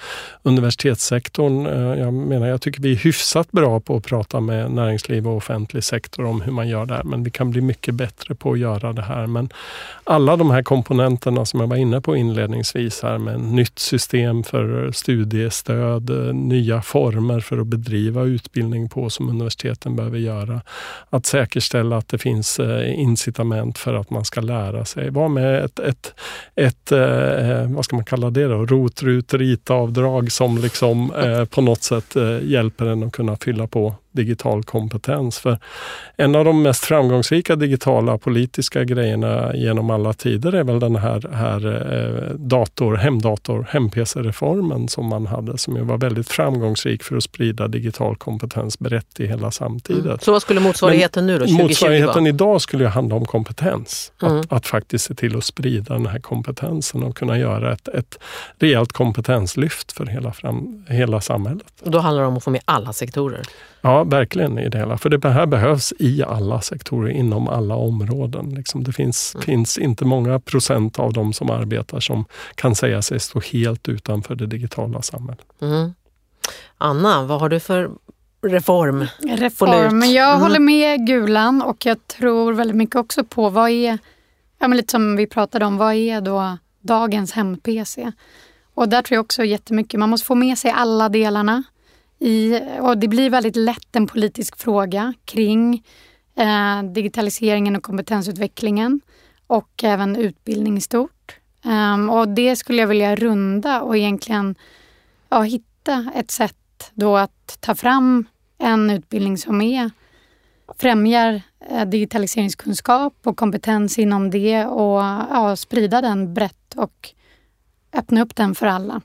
Universitetssektorn, 0.43 1.67
eh, 1.67 2.01
jag 2.01 2.13
menar, 2.13 2.47
jag 2.47 2.61
tycker 2.61 2.76
tycker 2.77 2.89
vi 2.89 2.95
är 2.95 2.99
hyfsat 2.99 3.53
bra 3.53 3.81
på 3.81 3.97
att 3.97 4.05
prata 4.05 4.41
med 4.41 4.71
näringsliv 4.71 5.29
och 5.29 5.37
offentlig 5.37 5.85
sektor 5.85 6.25
om 6.25 6.41
hur 6.41 6.53
man 6.53 6.69
gör 6.69 6.87
det 6.87 6.95
här. 6.95 7.05
Men 7.05 7.25
vi 7.25 7.31
kan 7.31 7.51
bli 7.51 7.61
mycket 7.61 7.95
bättre 7.95 8.35
på 8.35 8.53
att 8.53 8.59
göra 8.59 8.93
det 8.93 9.03
här. 9.03 9.27
Men 9.27 9.49
alla 10.05 10.37
de 10.37 10.51
här 10.51 10.63
komponenterna 10.63 11.45
som 11.45 11.61
jag 11.61 11.67
var 11.67 11.77
inne 11.77 12.01
på 12.01 12.17
inledningsvis 12.17 13.03
här 13.03 13.19
med 13.19 13.41
nytt 13.41 13.79
system 13.79 14.43
för 14.43 14.93
studiestöd, 14.93 16.11
nya 16.35 16.83
former 16.83 17.41
för 17.41 17.59
att 17.59 17.67
bedriva 17.67 18.23
utbildning 18.23 18.89
på 18.89 19.11
som 19.11 19.29
universiteten 19.29 19.97
behöver 19.97 20.19
göra. 20.19 20.61
Att 21.11 21.27
säkerställa 21.27 21.97
att 21.97 22.09
det 22.09 22.19
finns 22.19 22.59
eh, 22.59 23.01
incitament 23.01 23.79
för 23.79 23.95
att 23.95 24.11
man 24.11 24.25
ska 24.25 24.41
lära 24.41 24.85
sig. 24.85 25.11
Var 25.11 25.29
med 25.29 25.65
ett, 25.65 25.79
ett, 25.79 26.15
ett 26.55 26.93
eh, 26.93 27.75
vad 27.75 27.85
ska 27.85 27.97
man 27.97 28.05
kalla 28.05 28.31
det 28.31 28.49
då, 28.49 28.67
rot, 28.67 29.03
rut, 29.03 29.35
ritavdrag 29.35 30.33
som 30.33 30.59
liksom 30.59 31.15
eh, 31.15 31.45
på 31.45 31.61
något 31.61 31.83
sätt 31.83 32.17
hjälper 32.43 32.66
hjälper 32.67 32.87
en 32.87 33.03
att 33.03 33.13
kunna 33.13 33.37
fylla 33.37 33.67
på 33.67 33.95
digital 34.17 34.63
kompetens. 34.63 35.39
För 35.39 35.59
en 36.17 36.35
av 36.35 36.45
de 36.45 36.63
mest 36.63 36.85
framgångsrika 36.85 37.57
digitala 37.57 38.19
politiska 38.19 38.85
grejerna 38.85 39.55
genom 39.55 39.91
alla 39.91 40.13
tider 40.13 40.53
är 40.53 40.65
väl 40.65 40.81
den 40.81 40.97
här, 40.97 41.29
här 41.33 41.67
eh, 41.93 42.35
dator, 42.35 42.97
hemdator, 42.97 43.67
hem-PC-reformen 43.71 44.89
som 44.89 45.07
man 45.07 45.27
hade 45.27 45.59
som 45.59 45.77
ju 45.77 45.83
var 45.83 45.99
väldigt 45.99 46.29
framgångsrik 46.29 47.03
för 47.03 47.17
att 47.17 47.23
sprida 47.23 47.69
digital 47.69 48.17
kompetens 48.17 48.79
brett 48.79 49.21
i 49.21 49.27
hela 49.27 49.51
samtiden. 49.51 50.07
Mm. 50.07 50.19
Så 50.19 50.33
vad 50.33 50.43
skulle 50.43 50.61
motsvarigheten 50.61 51.27
Men 51.27 51.35
nu 51.35 51.39
då? 51.39 51.47
2020 51.47 51.63
motsvarigheten 51.63 52.23
va? 52.23 52.29
idag 52.29 52.61
skulle 52.61 52.85
ju 52.85 52.91
handla 52.91 53.17
om 53.17 53.25
kompetens. 53.25 54.13
Mm. 54.23 54.41
Att, 54.41 54.53
att, 54.53 54.67
faktiskt 54.67 55.05
se 55.05 55.15
till 55.15 55.37
att 55.37 55.45
sprida 55.45 55.95
den 55.95 56.07
här 56.07 56.19
kompetensen 56.19 57.03
och 57.03 57.17
kunna 57.17 57.39
göra 57.39 57.73
ett, 57.73 57.89
ett 57.89 58.19
rejält 58.59 58.93
kompetenslyft 58.93 59.93
för 59.93 60.07
hela, 60.07 60.33
fram, 60.33 60.85
hela 60.89 61.21
samhället. 61.21 61.67
Och 61.83 61.91
då 61.91 61.99
handlar 61.99 62.23
det 62.23 62.29
om 62.29 62.37
att 62.37 62.45
få 62.45 62.51
med 62.51 62.61
alla 62.65 62.93
sektorer? 62.93 63.43
Ja, 63.81 64.05
verkligen 64.11 64.59
i 64.59 64.69
det 64.69 64.79
hela. 64.79 64.99
För 64.99 65.11
det 65.11 65.29
här 65.29 65.47
behövs 65.47 65.93
i 65.99 66.23
alla 66.23 66.61
sektorer, 66.61 67.11
inom 67.11 67.49
alla 67.49 67.75
områden. 67.75 68.55
Liksom 68.55 68.85
det 68.85 68.93
finns, 68.93 69.35
mm. 69.35 69.45
finns 69.45 69.79
inte 69.79 70.05
många 70.05 70.41
procent 70.41 70.99
av 70.99 71.13
de 71.13 71.33
som 71.33 71.51
arbetar 71.51 72.01
som 72.01 72.25
kan 72.55 72.75
säga 72.75 73.03
sig 73.03 73.21
stå 73.21 73.41
helt 73.41 73.89
utanför 73.89 74.35
det 74.35 74.47
digitala 74.47 75.03
samhället. 75.03 75.47
Mm. 75.63 75.95
Anna, 76.79 77.23
vad 77.23 77.41
har 77.41 77.49
du 77.49 77.61
för 77.61 77.91
reform? 78.43 79.07
Reform. 79.19 80.03
Jag 80.03 80.31
mm. 80.31 80.41
håller 80.41 80.61
med 80.61 81.07
Gulan 81.07 81.63
och 81.63 81.87
jag 81.87 82.07
tror 82.07 82.53
väldigt 82.53 82.77
mycket 82.77 82.97
också 82.97 83.25
på 83.25 83.49
vad 83.49 83.71
är, 83.71 83.99
ja, 84.59 84.69
men 84.69 84.77
lite 84.77 84.91
som 84.91 85.17
vi 85.17 85.27
pratade 85.27 85.65
om, 85.65 85.77
vad 85.77 85.95
är 85.95 86.21
då 86.21 86.59
dagens 86.81 87.33
hem-PC? 87.33 88.13
Och 88.75 88.89
där 88.89 89.03
tror 89.03 89.17
jag 89.17 89.25
också 89.25 89.45
jättemycket, 89.45 90.01
man 90.01 90.11
måste 90.11 90.27
få 90.27 90.35
med 90.35 90.59
sig 90.59 90.71
alla 90.71 91.09
delarna. 91.09 91.63
I, 92.19 92.61
och 92.81 92.99
det 92.99 93.09
blir 93.09 93.31
väldigt 93.31 93.57
lätt 93.57 93.97
en 93.97 94.07
politisk 94.07 94.57
fråga 94.57 95.15
kring 95.25 95.85
eh, 96.37 96.83
digitaliseringen 96.83 97.77
och 97.77 97.83
kompetensutvecklingen 97.83 99.01
och 99.47 99.85
även 99.85 100.17
utbildning 100.17 100.77
i 100.77 100.81
stort. 100.81 101.37
Um, 101.65 102.11
och 102.11 102.29
det 102.29 102.57
skulle 102.57 102.81
jag 102.81 102.87
vilja 102.89 103.17
runda 103.17 103.83
och 103.83 103.97
egentligen 103.97 104.55
ja, 105.29 105.43
hitta 105.43 106.11
ett 106.15 106.31
sätt 106.31 106.91
då 106.95 107.17
att 107.17 107.59
ta 107.61 107.75
fram 107.75 108.27
en 108.59 108.91
utbildning 108.91 109.39
som 109.39 109.61
är, 109.61 109.91
främjar 110.79 111.43
eh, 111.71 111.85
digitaliseringskunskap 111.85 113.15
och 113.25 113.37
kompetens 113.37 113.99
inom 113.99 114.31
det 114.31 114.65
och 114.65 115.01
ja, 115.31 115.57
sprida 115.57 116.01
den 116.01 116.35
brett 116.35 116.75
och 116.77 117.15
öppna 117.99 118.23
upp 118.23 118.37
den 118.37 118.55
för 118.55 118.67
alla. 118.67 119.01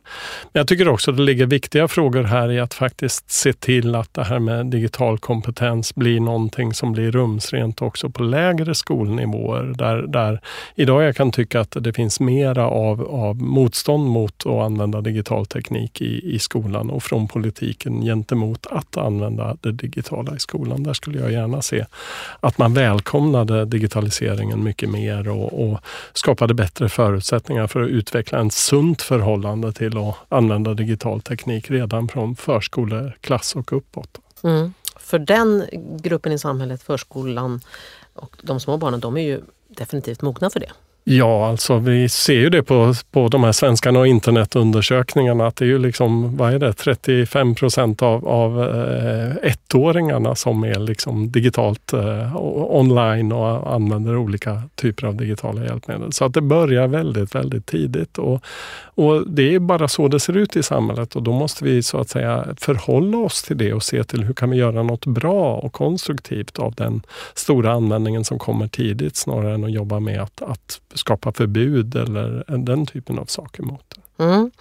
Jag 0.51 0.67
tycker 0.67 0.87
också 0.87 1.11
det 1.11 1.21
ligger 1.21 1.45
viktiga 1.45 1.87
frågor 1.87 2.23
här 2.23 2.51
i 2.51 2.59
att 2.59 2.73
faktiskt 2.73 3.31
se 3.31 3.53
till 3.53 3.95
att 3.95 4.13
det 4.13 4.23
här 4.23 4.39
med 4.39 4.65
digital 4.65 5.17
kompetens 5.17 5.95
blir 5.95 6.19
någonting 6.19 6.73
som 6.73 6.91
blir 6.91 7.11
rumsrent 7.11 7.81
också 7.81 8.09
på 8.09 8.23
lägre 8.23 8.75
skolnivåer. 8.75 9.63
Där, 9.63 10.01
där 10.07 10.41
idag 10.75 11.03
jag 11.03 11.15
kan 11.15 11.31
tycka 11.31 11.59
att 11.59 11.77
det 11.79 11.93
finns 11.93 12.19
mera 12.19 12.67
av, 12.67 13.01
av 13.01 13.41
motstånd 13.41 14.09
mot 14.09 14.45
att 14.45 14.51
använda 14.51 15.01
digital 15.01 15.45
teknik 15.45 16.01
i, 16.01 16.35
i 16.35 16.39
skolan 16.39 16.89
och 16.89 17.03
från 17.03 17.27
politiken 17.27 18.01
gentemot 18.01 18.67
att 18.67 18.97
använda 18.97 19.57
det 19.61 19.71
digitala 19.71 20.35
i 20.35 20.39
skolan. 20.39 20.83
Där 20.83 20.93
skulle 20.93 21.19
jag 21.19 21.31
gärna 21.31 21.61
se 21.61 21.85
att 22.39 22.57
man 22.57 22.73
välkomnade 22.73 23.65
digitaliseringen 23.65 24.63
mycket 24.63 24.89
mer 24.89 25.29
och, 25.29 25.69
och 25.69 25.79
skapade 26.13 26.53
bättre 26.53 26.89
förutsättningar 26.89 27.67
för 27.67 27.81
att 27.81 27.89
utveckla 27.89 28.39
en 28.39 28.51
sunt 28.81 29.01
förhållande 29.01 29.73
till 29.73 29.97
att 29.97 30.15
använda 30.29 30.73
digital 30.73 31.21
teknik 31.21 31.71
redan 31.71 32.07
från 32.07 32.35
förskoleklass 32.35 33.55
och 33.55 33.73
uppåt. 33.73 34.19
Mm. 34.43 34.73
För 34.95 35.19
den 35.19 35.65
gruppen 36.01 36.31
i 36.31 36.39
samhället, 36.39 36.83
förskolan 36.83 37.61
och 38.13 38.37
de 38.41 38.59
små 38.59 38.77
barnen, 38.77 38.99
de 38.99 39.17
är 39.17 39.21
ju 39.21 39.41
definitivt 39.67 40.21
mogna 40.21 40.49
för 40.49 40.59
det. 40.59 40.71
Ja, 41.03 41.47
alltså 41.47 41.77
vi 41.77 42.09
ser 42.09 42.33
ju 42.33 42.49
det 42.49 42.63
på, 42.63 42.93
på 43.11 43.27
de 43.27 43.43
här 43.43 43.51
svenskarna 43.51 43.99
och 43.99 44.07
internetundersökningarna 44.07 45.47
att 45.47 45.55
det 45.55 45.65
är 45.65 45.67
ju 45.67 45.79
liksom, 45.79 46.37
vad 46.37 46.53
är 46.53 46.59
det, 46.59 46.73
35 46.73 47.55
procent 47.55 48.01
av, 48.01 48.27
av 48.27 48.63
eh, 48.63 49.51
ettåringarna 49.51 50.35
som 50.35 50.63
är 50.63 50.79
liksom 50.79 51.31
digitalt 51.31 51.93
eh, 51.93 52.35
online 52.75 53.31
och 53.31 53.73
använder 53.73 54.17
olika 54.17 54.63
typer 54.75 55.07
av 55.07 55.15
digitala 55.15 55.63
hjälpmedel. 55.63 56.13
Så 56.13 56.25
att 56.25 56.33
det 56.33 56.41
börjar 56.41 56.87
väldigt, 56.87 57.35
väldigt 57.35 57.65
tidigt 57.65 58.17
och, 58.17 58.43
och 58.83 59.31
det 59.31 59.55
är 59.55 59.59
bara 59.59 59.87
så 59.87 60.07
det 60.07 60.19
ser 60.19 60.37
ut 60.37 60.55
i 60.55 60.63
samhället 60.63 61.15
och 61.15 61.23
då 61.23 61.31
måste 61.31 61.63
vi 61.63 61.83
så 61.83 61.97
att 61.97 62.09
säga 62.09 62.47
förhålla 62.57 63.17
oss 63.17 63.43
till 63.43 63.57
det 63.57 63.73
och 63.73 63.83
se 63.83 64.03
till 64.03 64.23
hur 64.23 64.33
kan 64.33 64.49
vi 64.49 64.57
göra 64.57 64.83
något 64.83 65.05
bra 65.05 65.55
och 65.55 65.73
konstruktivt 65.73 66.59
av 66.59 66.73
den 66.73 67.01
stora 67.35 67.71
användningen 67.71 68.23
som 68.23 68.39
kommer 68.39 68.67
tidigt 68.67 69.15
snarare 69.15 69.53
än 69.53 69.63
att 69.63 69.71
jobba 69.71 69.99
med 69.99 70.21
att, 70.21 70.41
att 70.41 70.81
skapa 70.93 71.31
förbud 71.31 71.95
eller 71.95 72.57
den 72.57 72.85
typen 72.85 73.19
av 73.19 73.25
saker 73.25 73.63
mot 73.63 73.83
det. 74.17 74.23
Mm. 74.23 74.51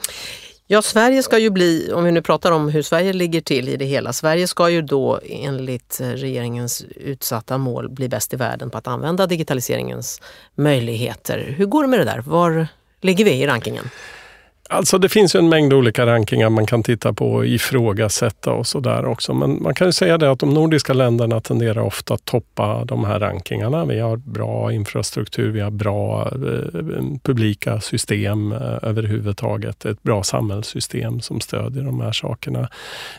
Ja, 0.72 0.82
Sverige 0.82 1.22
ska 1.22 1.38
ju 1.38 1.50
bli, 1.50 1.92
om 1.92 2.04
vi 2.04 2.12
nu 2.12 2.22
pratar 2.22 2.52
om 2.52 2.68
hur 2.68 2.82
Sverige 2.82 3.12
ligger 3.12 3.40
till 3.40 3.68
i 3.68 3.76
det 3.76 3.84
hela, 3.84 4.12
Sverige 4.12 4.46
ska 4.46 4.70
ju 4.70 4.82
då 4.82 5.20
enligt 5.24 6.00
eh, 6.00 6.06
regeringens 6.06 6.84
utsatta 6.96 7.58
mål 7.58 7.88
bli 7.88 8.08
bäst 8.08 8.34
i 8.34 8.36
världen 8.36 8.70
på 8.70 8.78
att 8.78 8.86
använda 8.86 9.26
digitaliseringens 9.26 10.22
möjligheter. 10.54 11.54
Hur 11.58 11.66
går 11.66 11.82
det 11.82 11.88
med 11.88 11.98
det 11.98 12.04
där? 12.04 12.18
Var 12.18 12.66
ligger 13.00 13.24
vi 13.24 13.30
i 13.30 13.46
rankingen? 13.46 13.90
Alltså 14.72 14.98
det 14.98 15.08
finns 15.08 15.34
ju 15.34 15.38
en 15.38 15.48
mängd 15.48 15.72
olika 15.72 16.06
rankingar 16.06 16.50
man 16.50 16.66
kan 16.66 16.82
titta 16.82 17.12
på 17.12 17.32
och 17.32 17.46
ifrågasätta 17.46 18.52
och 18.52 18.66
sådär 18.66 19.04
också. 19.04 19.34
Men 19.34 19.62
man 19.62 19.74
kan 19.74 19.88
ju 19.88 19.92
säga 19.92 20.18
det 20.18 20.30
att 20.30 20.38
de 20.38 20.54
nordiska 20.54 20.92
länderna 20.92 21.40
tenderar 21.40 21.80
ofta 21.80 22.14
att 22.14 22.24
toppa 22.24 22.84
de 22.84 23.04
här 23.04 23.20
rankingarna. 23.20 23.84
Vi 23.84 24.00
har 24.00 24.16
bra 24.16 24.72
infrastruktur, 24.72 25.50
vi 25.50 25.60
har 25.60 25.70
bra 25.70 26.22
eh, 26.22 27.04
publika 27.22 27.80
system 27.80 28.52
eh, 28.52 28.78
överhuvudtaget. 28.82 29.84
Ett 29.84 30.02
bra 30.02 30.22
samhällssystem 30.22 31.20
som 31.20 31.40
stödjer 31.40 31.82
de 31.82 32.00
här 32.00 32.12
sakerna. 32.12 32.68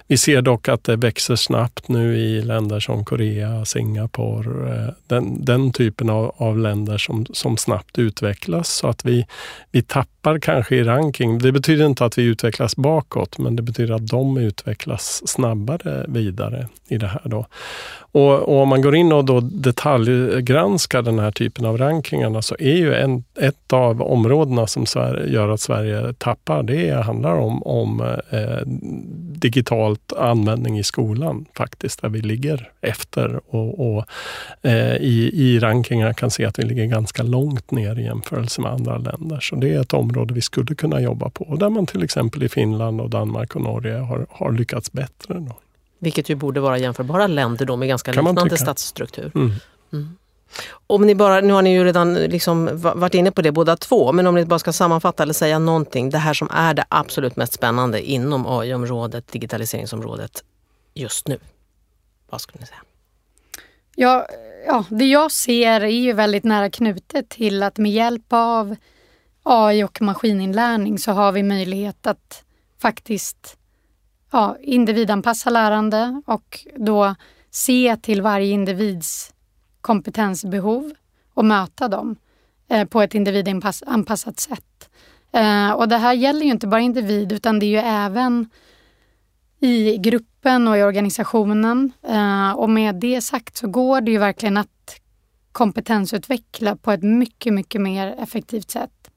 Vi 0.08 0.18
ser 0.18 0.42
dock 0.42 0.70
att 0.70 0.84
det 0.84 0.96
växer 0.96 1.36
snabbt 1.36 1.88
nu 1.88 2.18
i 2.18 2.42
länder 2.42 2.80
som 2.80 3.06
Korea, 3.06 3.66
Singapore, 3.66 4.76
eh, 4.76 4.94
den, 5.08 5.46
den 5.46 5.74
typen 5.74 6.10
av, 6.10 6.36
av 6.38 6.58
länder 6.58 6.98
som, 6.98 7.26
som 7.34 7.58
snabbt 7.58 8.00
utvecklas. 8.00 8.70
Så 8.70 8.88
att 8.88 9.06
vi, 9.06 9.26
vi 9.72 9.82
tappar 9.82 10.21
kanske 10.42 10.76
i 10.76 10.84
ranking 10.84 11.40
det 11.40 11.52
betyder 11.52 11.86
inte 11.86 12.06
att 12.06 12.18
vi 12.18 12.24
utvecklas 12.24 12.76
bakåt, 12.76 13.38
men 13.38 13.56
det 13.56 13.62
betyder 13.62 13.94
att 13.94 14.08
de 14.08 14.38
utvecklas 14.38 15.22
snabbare 15.26 16.06
vidare 16.08 16.68
i 16.88 16.98
det 16.98 17.08
här. 17.08 17.22
Då. 17.24 17.46
Och, 18.14 18.34
och, 18.34 18.62
om 18.62 18.70
man 18.70 18.82
går 18.82 18.96
in 18.96 19.12
och 19.12 19.26
då 19.26 19.40
detaljgranskar 19.40 21.02
den 21.02 21.20
här 21.20 21.32
typen 21.32 21.66
av 21.66 21.78
rankingarna 21.78 22.42
så 22.42 22.56
är 22.60 22.76
ju 22.76 22.94
en, 22.94 23.24
ett 23.40 23.74
av 23.74 24.02
områdena 24.02 24.68
som 24.68 24.86
Sverige, 24.86 25.34
gör 25.34 25.50
att 25.50 25.62
Sverige 25.62 26.14
tappar, 26.14 26.64
det 26.64 27.04
handlar 27.04 27.36
om, 27.36 27.64
om 27.64 28.02
eh, 28.30 28.68
digitalt 29.36 30.14
användning 30.14 30.80
i 30.80 30.84
skolan 30.84 31.46
faktiskt, 31.58 32.02
där 32.02 32.10
vi 32.10 32.22
ligger 32.22 32.70
efter 32.82 33.40
och, 33.48 33.96
och 33.96 34.06
eh, 34.62 34.96
i, 34.96 35.32
i 35.34 35.60
rankingar 35.60 36.14
kan 36.14 36.32
se 36.32 36.46
att 36.46 36.60
vi 36.60 36.64
ligger 36.64 36.86
ganska 36.86 37.24
långt 37.24 37.72
ner 37.72 38.00
i 38.00 38.04
jämförelse 38.04 38.62
med 38.62 38.72
andra 38.72 38.98
länder. 38.98 39.40
Så 39.40 39.56
det 39.56 39.74
är 39.74 39.82
ett 39.82 39.94
område 39.94 40.11
vi 40.34 40.42
skulle 40.42 40.76
kunna 40.76 41.02
jobba 41.02 41.30
på, 41.30 41.56
där 41.56 41.70
man 41.70 41.86
till 41.86 42.04
exempel 42.04 42.44
i 42.44 42.50
Finland 42.50 43.02
och 43.02 43.10
Danmark 43.10 43.56
och 43.56 43.62
Norge 43.62 43.98
har, 43.98 44.28
har 44.30 44.52
lyckats 44.52 44.92
bättre. 44.92 45.34
Då. 45.34 45.56
Vilket 46.00 46.30
ju 46.30 46.36
borde 46.36 46.60
vara 46.60 46.78
jämförbara 46.78 47.28
länder 47.28 47.66
då 47.66 47.76
med 47.76 47.88
ganska 47.88 48.14
kan 48.14 48.26
liknande 48.26 48.58
statsstruktur. 48.58 49.32
Mm. 49.36 49.52
Mm. 49.94 50.18
Om 50.88 51.08
ni 51.08 51.16
bara, 51.16 51.42
nu 51.42 51.54
har 51.54 51.62
ni 51.62 51.74
ju 51.74 51.84
redan 51.84 52.14
liksom 52.14 52.70
varit 52.74 53.14
inne 53.14 53.32
på 53.32 53.42
det 53.42 53.52
båda 53.52 53.78
två, 53.78 54.12
men 54.12 54.28
om 54.28 54.36
ni 54.36 54.46
bara 54.46 54.60
ska 54.60 54.74
sammanfatta 54.74 55.24
eller 55.24 55.34
säga 55.34 55.60
någonting, 55.60 56.10
det 56.10 56.18
här 56.18 56.34
som 56.34 56.50
är 56.52 56.74
det 56.74 56.86
absolut 56.90 57.36
mest 57.36 57.54
spännande 57.54 58.02
inom 58.02 58.48
AI-området, 58.48 59.32
digitaliseringsområdet 59.32 60.44
just 60.94 61.28
nu. 61.28 61.38
Vad 62.30 62.42
skulle 62.42 62.60
ni 62.62 62.68
säga? 62.68 62.82
Ja, 63.96 64.28
ja, 64.68 64.86
det 64.90 65.06
jag 65.06 65.32
ser 65.32 65.82
är 65.82 65.88
ju 65.88 66.14
väldigt 66.14 66.44
nära 66.44 66.70
knutet 66.70 67.30
till 67.30 67.64
att 67.64 67.78
med 67.78 67.92
hjälp 67.92 68.26
av 68.30 68.76
AI 69.44 69.84
och 69.84 70.02
maskininlärning 70.02 71.00
så 71.00 71.12
har 71.12 71.32
vi 71.32 71.44
möjlighet 71.44 72.08
att 72.08 72.44
faktiskt 72.82 73.58
ja, 74.32 74.58
individanpassa 74.62 75.50
lärande 75.50 76.22
och 76.26 76.60
då 76.78 77.16
se 77.52 77.98
till 78.02 78.22
varje 78.22 78.52
individs 78.52 79.34
kompetensbehov 79.82 80.92
och 81.34 81.46
möta 81.46 81.88
dem 81.88 82.16
eh, 82.68 82.88
på 82.88 83.02
ett 83.02 83.16
individanpassat 83.16 84.40
sätt. 84.40 84.90
Eh, 85.32 85.72
och 85.72 85.88
det 85.88 85.98
här 85.98 86.14
gäller 86.14 86.42
ju 86.42 86.52
inte 86.52 86.68
bara 86.68 86.82
individ 86.82 87.32
utan 87.32 87.60
det 87.60 87.66
är 87.66 87.70
ju 87.70 87.88
även 87.90 88.50
i 89.60 89.98
gruppen 89.98 90.68
och 90.68 90.78
i 90.78 90.84
organisationen. 90.84 91.92
Eh, 92.08 92.52
och 92.52 92.70
med 92.70 92.96
det 92.96 93.22
sagt 93.22 93.58
så 93.58 93.68
går 93.68 94.02
det 94.02 94.12
ju 94.12 94.18
verkligen 94.18 94.58
att 94.58 95.02
kompetensutveckla 95.52 96.76
på 96.76 96.92
ett 96.92 97.04
mycket, 97.04 97.54
mycket 97.54 97.82
mer 97.82 98.16
effektivt 98.20 98.72
sätt 98.72 99.11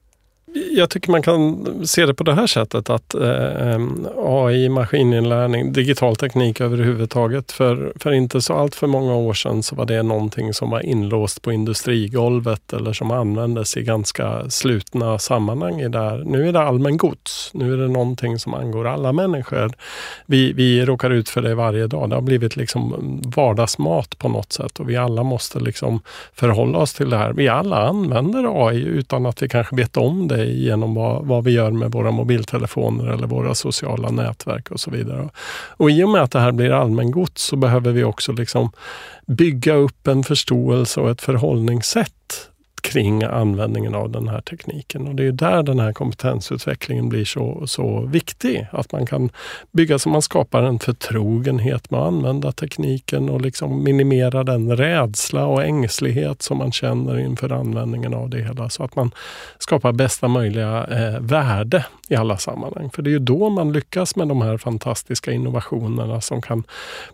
jag 0.55 0.89
tycker 0.89 1.11
man 1.11 1.21
kan 1.21 1.65
se 1.87 2.05
det 2.05 2.13
på 2.13 2.23
det 2.23 2.33
här 2.33 2.47
sättet 2.47 2.89
att 2.89 3.13
eh, 3.13 3.79
AI, 4.17 4.69
maskininlärning, 4.69 5.73
digital 5.73 6.15
teknik 6.15 6.61
överhuvudtaget. 6.61 7.51
För, 7.51 7.93
för 7.99 8.11
inte 8.11 8.41
så 8.41 8.53
allt 8.53 8.75
för 8.75 8.87
många 8.87 9.15
år 9.15 9.33
sedan 9.33 9.63
så 9.63 9.75
var 9.75 9.85
det 9.85 10.03
någonting 10.03 10.53
som 10.53 10.69
var 10.69 10.85
inlåst 10.85 11.41
på 11.41 11.51
industrigolvet 11.51 12.73
eller 12.73 12.93
som 12.93 13.11
användes 13.11 13.77
i 13.77 13.83
ganska 13.83 14.49
slutna 14.49 15.19
sammanhang. 15.19 15.81
I 15.81 15.89
där. 15.89 16.23
Nu 16.25 16.47
är 16.47 16.53
det 16.53 16.61
allmän 16.61 16.97
gods. 16.97 17.51
Nu 17.53 17.73
är 17.73 17.77
det 17.77 17.87
någonting 17.87 18.39
som 18.39 18.53
angår 18.53 18.87
alla 18.87 19.13
människor. 19.13 19.71
Vi, 20.25 20.53
vi 20.53 20.85
råkar 20.85 21.09
ut 21.09 21.29
för 21.29 21.41
det 21.41 21.55
varje 21.55 21.87
dag. 21.87 22.09
Det 22.09 22.15
har 22.15 22.21
blivit 22.21 22.55
liksom 22.55 23.21
vardagsmat 23.35 24.17
på 24.17 24.29
något 24.29 24.53
sätt 24.53 24.79
och 24.79 24.89
vi 24.89 24.97
alla 24.97 25.23
måste 25.23 25.59
liksom 25.59 26.01
förhålla 26.33 26.77
oss 26.77 26.93
till 26.93 27.09
det 27.09 27.17
här. 27.17 27.33
Vi 27.33 27.47
alla 27.47 27.87
använder 27.87 28.67
AI 28.67 28.77
utan 28.77 29.25
att 29.25 29.43
vi 29.43 29.49
kanske 29.49 29.75
vet 29.75 29.97
om 29.97 30.27
det 30.27 30.44
genom 30.53 30.95
vad, 30.95 31.25
vad 31.25 31.43
vi 31.43 31.51
gör 31.51 31.71
med 31.71 31.91
våra 31.91 32.11
mobiltelefoner 32.11 33.05
eller 33.05 33.27
våra 33.27 33.55
sociala 33.55 34.11
nätverk 34.11 34.71
och 34.71 34.79
så 34.79 34.91
vidare. 34.91 35.29
Och 35.77 35.91
i 35.91 36.03
och 36.03 36.09
med 36.09 36.21
att 36.21 36.31
det 36.31 36.39
här 36.39 36.51
blir 36.51 36.71
allmängods 36.71 37.41
så 37.41 37.55
behöver 37.55 37.91
vi 37.91 38.03
också 38.03 38.31
liksom 38.31 38.71
bygga 39.25 39.73
upp 39.73 40.07
en 40.07 40.23
förståelse 40.23 40.99
och 40.99 41.09
ett 41.09 41.21
förhållningssätt 41.21 42.49
kring 42.85 43.23
användningen 43.23 43.95
av 43.95 44.11
den 44.11 44.27
här 44.27 44.41
tekniken. 44.41 45.07
Och 45.07 45.15
Det 45.15 45.27
är 45.27 45.31
där 45.31 45.63
den 45.63 45.79
här 45.79 45.93
kompetensutvecklingen 45.93 47.09
blir 47.09 47.25
så, 47.25 47.67
så 47.67 48.01
viktig. 48.01 48.67
Att 48.71 48.91
man 48.91 49.05
kan 49.05 49.29
bygga 49.71 49.99
så 49.99 50.09
man 50.09 50.21
skapar 50.21 50.63
en 50.63 50.79
förtrogenhet 50.79 51.91
med 51.91 51.99
att 51.99 52.07
använda 52.07 52.51
tekniken 52.51 53.29
och 53.29 53.41
liksom 53.41 53.83
minimera 53.83 54.43
den 54.43 54.77
rädsla 54.77 55.45
och 55.45 55.63
ängslighet 55.63 56.41
som 56.41 56.57
man 56.57 56.71
känner 56.71 57.19
inför 57.19 57.51
användningen 57.51 58.13
av 58.13 58.29
det 58.29 58.41
hela. 58.41 58.69
Så 58.69 58.83
att 58.83 58.95
man 58.95 59.11
skapar 59.59 59.91
bästa 59.91 60.27
möjliga 60.27 60.87
eh, 60.87 61.19
värde 61.19 61.85
i 62.09 62.15
alla 62.15 62.37
sammanhang. 62.37 62.89
För 62.89 63.01
det 63.01 63.09
är 63.09 63.11
ju 63.11 63.19
då 63.19 63.49
man 63.49 63.73
lyckas 63.73 64.15
med 64.15 64.27
de 64.27 64.41
här 64.41 64.57
fantastiska 64.57 65.31
innovationerna 65.31 66.21
som 66.21 66.41
kan 66.41 66.63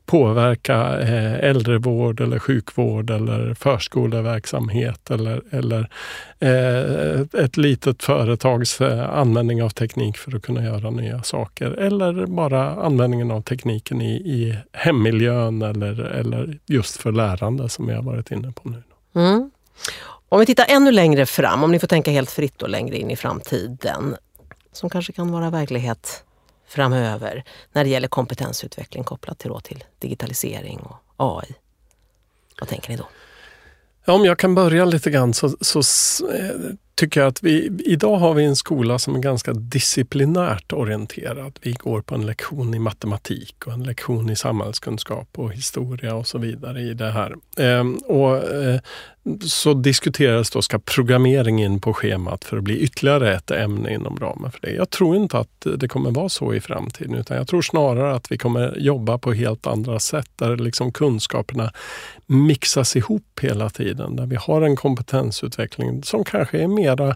påverka 0.06 1.00
eh, 1.00 1.50
äldrevård 1.50 2.22
eller 2.22 2.40
sjukvård 2.40 3.10
eller 3.10 3.54
förskoleverksamhet 3.54 5.12
eller, 5.12 5.42
eller 5.62 5.90
eh, 6.40 7.44
ett 7.44 7.58
litet 7.58 8.04
företags 8.04 8.82
eh, 8.82 9.10
användning 9.10 9.64
av 9.64 9.70
teknik 9.70 10.18
för 10.18 10.36
att 10.36 10.42
kunna 10.42 10.64
göra 10.64 10.90
nya 10.90 11.24
saker. 11.24 11.72
Eller 11.72 12.26
bara 12.26 12.72
användningen 12.72 13.32
av 13.32 13.42
tekniken 13.42 14.02
i, 14.02 14.14
i 14.16 14.58
hemmiljön 14.74 15.62
eller, 15.62 16.00
eller 16.00 16.60
just 16.66 16.98
för 16.98 17.12
lärande 17.12 17.70
som 17.70 17.88
vi 17.88 17.94
har 17.94 18.04
varit 18.04 18.32
inne 18.32 18.52
på 18.52 18.70
nu. 18.70 18.84
Mm. 19.16 19.52
Om 20.30 20.40
vi 20.40 20.46
tittar 20.46 20.66
ännu 20.70 20.92
längre 20.92 21.26
fram, 21.26 21.64
om 21.64 21.72
ni 21.72 21.80
får 21.80 21.88
tänka 21.88 22.12
helt 22.12 22.32
fritt 22.32 22.62
och 22.62 22.70
längre 22.70 22.98
in 22.98 23.12
i 23.12 23.16
framtiden 23.16 24.16
som 24.72 24.90
kanske 24.90 25.14
kan 25.14 25.32
vara 25.32 25.50
verklighet 25.50 26.24
framöver 26.68 27.44
när 27.72 27.84
det 27.84 27.90
gäller 27.90 28.08
kompetensutveckling 28.08 29.04
kopplat 29.04 29.40
till, 29.40 29.52
till 29.64 29.84
digitalisering 30.00 30.80
och 30.80 30.96
AI. 31.18 31.56
Vad 32.60 32.70
tänker 32.70 32.90
ni 32.90 32.98
då? 32.98 33.08
Ja, 34.06 34.14
om 34.14 34.26
jag 34.26 34.38
kan 34.40 34.56
börja 34.56 34.86
lite 34.86 35.12
grann 35.12 35.34
så, 35.34 35.50
så 35.62 35.80
eh, 36.32 36.56
tycker 36.96 37.20
jag 37.20 37.28
att 37.28 37.44
vi, 37.44 37.82
idag 37.86 38.18
har 38.18 38.34
vi 38.34 38.44
en 38.44 38.56
skola 38.56 39.00
som 39.00 39.16
är 39.16 39.20
ganska 39.20 39.54
disciplinärt 39.54 40.74
orienterad. 40.74 41.60
Vi 41.62 41.72
går 41.72 42.02
på 42.02 42.16
en 42.16 42.26
lektion 42.26 42.74
i 42.74 42.80
matematik 42.80 43.56
och 43.66 43.74
en 43.74 43.84
lektion 43.84 44.30
i 44.30 44.36
samhällskunskap 44.36 45.28
och 45.36 45.54
historia 45.54 46.16
och 46.16 46.28
så 46.28 46.38
vidare 46.38 46.82
i 46.82 46.94
det 46.94 47.12
här. 47.12 47.36
Ehm, 47.58 47.96
och, 47.96 48.38
eh, 48.38 48.80
så 49.46 49.74
diskuteras 49.74 50.50
då, 50.50 50.62
ska 50.62 50.80
programmering 50.80 51.64
in 51.64 51.82
på 51.82 51.94
schemat 51.94 52.44
för 52.44 52.58
att 52.58 52.64
bli 52.64 52.80
ytterligare 52.80 53.36
ett 53.36 53.52
ämne 53.52 53.94
inom 53.94 54.18
ramen 54.20 54.52
för 54.52 54.60
det? 54.62 54.72
Jag 54.72 54.90
tror 54.90 55.16
inte 55.16 55.38
att 55.38 55.68
det 55.78 55.88
kommer 55.88 56.12
vara 56.12 56.30
så 56.30 56.54
i 56.54 56.62
framtiden 56.62 57.16
utan 57.16 57.38
jag 57.38 57.48
tror 57.48 57.62
snarare 57.62 58.16
att 58.16 58.32
vi 58.32 58.38
kommer 58.38 58.78
jobba 58.78 59.18
på 59.18 59.34
helt 59.34 59.68
andra 59.68 60.00
sätt 60.00 60.30
där 60.36 60.58
liksom 60.58 60.92
kunskaperna 60.92 61.72
mixas 62.26 62.96
ihop 62.96 63.40
hela 63.42 63.70
tiden. 63.70 64.16
Där 64.16 64.26
vi 64.26 64.36
har 64.36 64.62
en 64.62 64.76
kompetensutveckling 64.76 66.04
som 66.04 66.24
kanske 66.24 66.58
är 66.58 66.68
mer 66.68 66.91
mera 66.96 67.16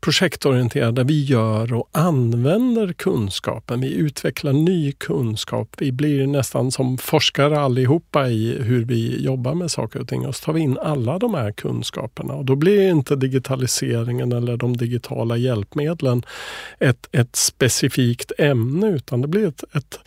projektorienterade. 0.00 1.04
Vi 1.04 1.24
gör 1.24 1.72
och 1.72 1.88
använder 1.92 2.92
kunskapen. 2.92 3.80
Vi 3.80 3.94
utvecklar 3.94 4.52
ny 4.52 4.92
kunskap. 4.92 5.68
Vi 5.78 5.92
blir 5.92 6.26
nästan 6.26 6.70
som 6.70 6.98
forskare 6.98 7.60
allihopa 7.60 8.28
i 8.28 8.62
hur 8.62 8.84
vi 8.84 9.22
jobbar 9.22 9.54
med 9.54 9.70
saker 9.70 10.00
och 10.00 10.08
ting. 10.08 10.26
Och 10.26 10.36
så 10.36 10.44
tar 10.44 10.52
vi 10.52 10.60
in 10.60 10.78
alla 10.78 11.18
de 11.18 11.34
här 11.34 11.52
kunskaperna. 11.52 12.34
Och 12.34 12.44
då 12.44 12.56
blir 12.56 12.90
inte 12.90 13.16
digitaliseringen 13.16 14.32
eller 14.32 14.56
de 14.56 14.76
digitala 14.76 15.36
hjälpmedlen 15.36 16.22
ett, 16.78 17.08
ett 17.12 17.36
specifikt 17.36 18.32
ämne 18.38 18.88
utan 18.88 19.22
det 19.22 19.28
blir 19.28 19.48
ett, 19.48 19.64
ett 19.74 19.98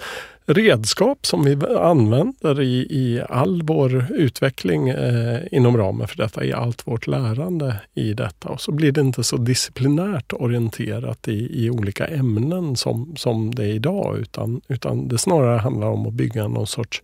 redskap 0.45 1.25
som 1.25 1.43
vi 1.43 1.57
använder 1.77 2.61
i, 2.61 2.87
i 2.89 3.21
all 3.29 3.61
vår 3.61 4.05
utveckling 4.11 4.89
eh, 4.89 5.39
inom 5.51 5.77
ramen 5.77 6.07
för 6.07 6.17
detta, 6.17 6.43
i 6.43 6.53
allt 6.53 6.87
vårt 6.87 7.07
lärande 7.07 7.75
i 7.93 8.13
detta. 8.13 8.49
Och 8.49 8.61
så 8.61 8.71
blir 8.71 8.91
det 8.91 9.01
inte 9.01 9.23
så 9.23 9.37
disciplinärt 9.37 10.33
orienterat 10.33 11.27
i, 11.27 11.65
i 11.65 11.69
olika 11.69 12.07
ämnen 12.07 12.75
som, 12.75 13.15
som 13.15 13.55
det 13.55 13.63
är 13.63 13.73
idag, 13.73 14.17
utan, 14.17 14.61
utan 14.67 15.07
det 15.07 15.17
snarare 15.17 15.59
handlar 15.59 15.87
om 15.87 16.07
att 16.07 16.13
bygga 16.13 16.47
någon 16.47 16.67
sorts 16.67 17.01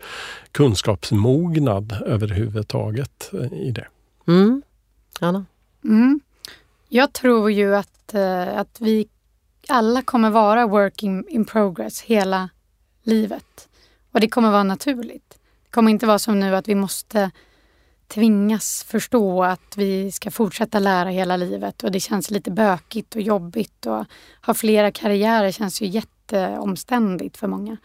kunskapsmognad 0.51 1.97
överhuvudtaget 2.05 3.31
eh, 3.33 3.59
i 3.59 3.71
det. 3.71 3.87
Mm. 4.27 4.61
Anna? 5.19 5.45
Mm. 5.83 6.19
Jag 6.89 7.13
tror 7.13 7.51
ju 7.51 7.75
att, 7.75 8.13
eh, 8.13 8.57
att 8.57 8.77
vi 8.79 9.07
alla 9.69 10.01
kommer 10.01 10.29
vara 10.29 10.67
working 10.67 11.23
in 11.29 11.45
progress 11.45 12.01
hela 12.01 12.49
livet. 13.07 13.69
Och 14.11 14.19
det 14.19 14.29
kommer 14.29 14.51
vara 14.51 14.63
naturligt. 14.63 15.29
Det 15.63 15.71
kommer 15.71 15.91
inte 15.91 16.05
vara 16.05 16.19
som 16.19 16.39
nu 16.39 16.55
att 16.55 16.67
vi 16.67 16.75
måste 16.75 17.31
tvingas 18.07 18.83
förstå 18.83 19.43
att 19.43 19.77
vi 19.77 20.11
ska 20.11 20.31
fortsätta 20.31 20.79
lära 20.79 21.09
hela 21.09 21.37
livet 21.37 21.83
och 21.83 21.91
det 21.91 21.99
känns 21.99 22.31
lite 22.31 22.51
bökigt 22.51 23.15
och 23.15 23.21
jobbigt 23.21 23.85
och 23.85 24.05
ha 24.45 24.53
flera 24.53 24.91
karriärer 24.91 25.51
känns 25.51 25.81
ju 25.81 25.85
jätteomständigt 25.85 27.37
för 27.37 27.47
många. 27.47 27.77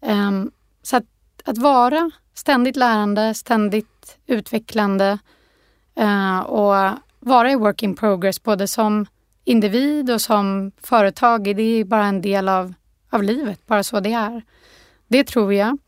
Um, 0.00 0.50
så 0.82 0.96
att, 0.96 1.04
att, 1.44 1.58
vara 1.58 2.10
ständigt 2.34 2.76
lärande, 2.76 3.34
ständigt 3.34 4.18
utvecklande 4.26 5.18
uh, 6.00 6.40
och 6.40 6.98
vara 7.20 7.52
i 7.52 7.56
work 7.56 7.82
in 7.82 7.96
progress 7.96 8.42
både 8.42 8.68
som 8.68 9.06
individ 9.44 10.10
och 10.10 10.20
som 10.20 10.72
företag, 10.82 11.56
det 11.56 11.62
är 11.62 11.84
bara 11.84 12.04
en 12.04 12.22
del 12.22 12.48
av 12.48 12.74
av 13.12 13.22
livet, 13.22 13.66
bara 13.66 13.82
så 13.82 14.00
det 14.00 14.12
är. 14.12 14.42
Det 15.08 15.24
tror 15.24 15.54
jag. 15.54 15.78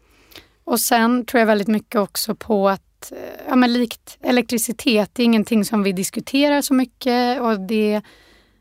Och 0.64 0.80
sen 0.80 1.26
tror 1.26 1.38
jag 1.38 1.46
väldigt 1.46 1.68
mycket 1.68 2.00
också 2.00 2.34
på 2.34 2.68
att, 2.68 3.12
eh, 3.12 3.18
ja 3.48 3.56
men 3.56 3.72
likt 3.72 4.18
elektricitet, 4.20 5.10
det 5.12 5.22
är 5.22 5.24
ingenting 5.24 5.64
som 5.64 5.82
vi 5.82 5.92
diskuterar 5.92 6.62
så 6.62 6.74
mycket 6.74 7.40
och 7.40 7.60
det 7.60 8.02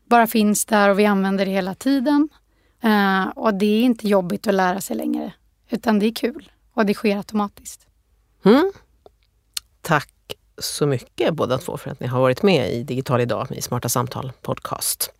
bara 0.04 0.26
finns 0.26 0.64
där 0.64 0.88
och 0.88 0.98
vi 0.98 1.06
använder 1.06 1.46
det 1.46 1.52
hela 1.52 1.74
tiden. 1.74 2.28
Uh, 2.84 3.28
och 3.28 3.54
det 3.54 3.66
är 3.66 3.82
inte 3.82 4.08
jobbigt 4.08 4.46
att 4.46 4.54
lära 4.54 4.80
sig 4.80 4.96
längre, 4.96 5.32
utan 5.70 5.98
det 5.98 6.06
är 6.06 6.14
kul 6.14 6.52
och 6.72 6.86
det 6.86 6.94
sker 6.94 7.16
automatiskt. 7.16 7.86
Mm. 8.44 8.72
Tack 9.80 10.12
så 10.58 10.86
mycket 10.86 11.34
båda 11.34 11.58
två 11.58 11.76
för 11.76 11.90
att 11.90 12.00
ni 12.00 12.06
har 12.06 12.20
varit 12.20 12.42
med 12.42 12.72
i 12.72 12.82
Digital 12.82 13.20
idag 13.20 13.46
i 13.50 13.62
Smarta 13.62 13.88
Samtal 13.88 14.32
podcast. 14.42 15.12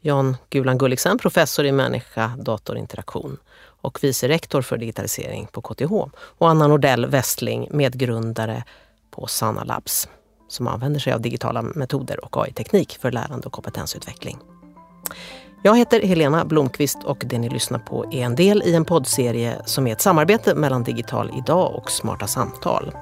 Jan 0.00 0.36
Gulan 0.50 0.78
Gulliksen, 0.78 1.18
professor 1.18 1.66
i 1.66 1.72
människa 1.72 2.32
datorinteraktion 2.38 3.36
och 3.80 3.98
vice 4.02 4.28
rektor 4.28 4.62
för 4.62 4.76
digitalisering 4.76 5.46
på 5.52 5.62
KTH. 5.62 5.92
Och 6.12 6.50
Anna 6.50 6.66
Nordell 6.66 7.06
Westling, 7.06 7.68
medgrundare 7.70 8.64
på 9.10 9.26
Sanna 9.26 9.64
Labs 9.64 10.08
som 10.48 10.68
använder 10.68 11.00
sig 11.00 11.12
av 11.12 11.20
digitala 11.20 11.62
metoder 11.62 12.24
och 12.24 12.36
AI-teknik 12.36 12.98
för 13.00 13.12
lärande 13.12 13.46
och 13.46 13.52
kompetensutveckling. 13.52 14.38
Jag 15.62 15.78
heter 15.78 16.02
Helena 16.02 16.44
Blomqvist 16.44 17.04
och 17.04 17.22
det 17.26 17.38
ni 17.38 17.48
lyssnar 17.48 17.78
på 17.78 18.04
är 18.12 18.24
en 18.24 18.36
del 18.36 18.62
i 18.62 18.74
en 18.74 18.84
poddserie 18.84 19.62
som 19.64 19.86
är 19.86 19.92
ett 19.92 20.00
samarbete 20.00 20.54
mellan 20.54 20.82
Digital 20.82 21.30
Idag 21.38 21.74
och 21.74 21.90
Smarta 21.90 22.26
Samtal. 22.26 22.92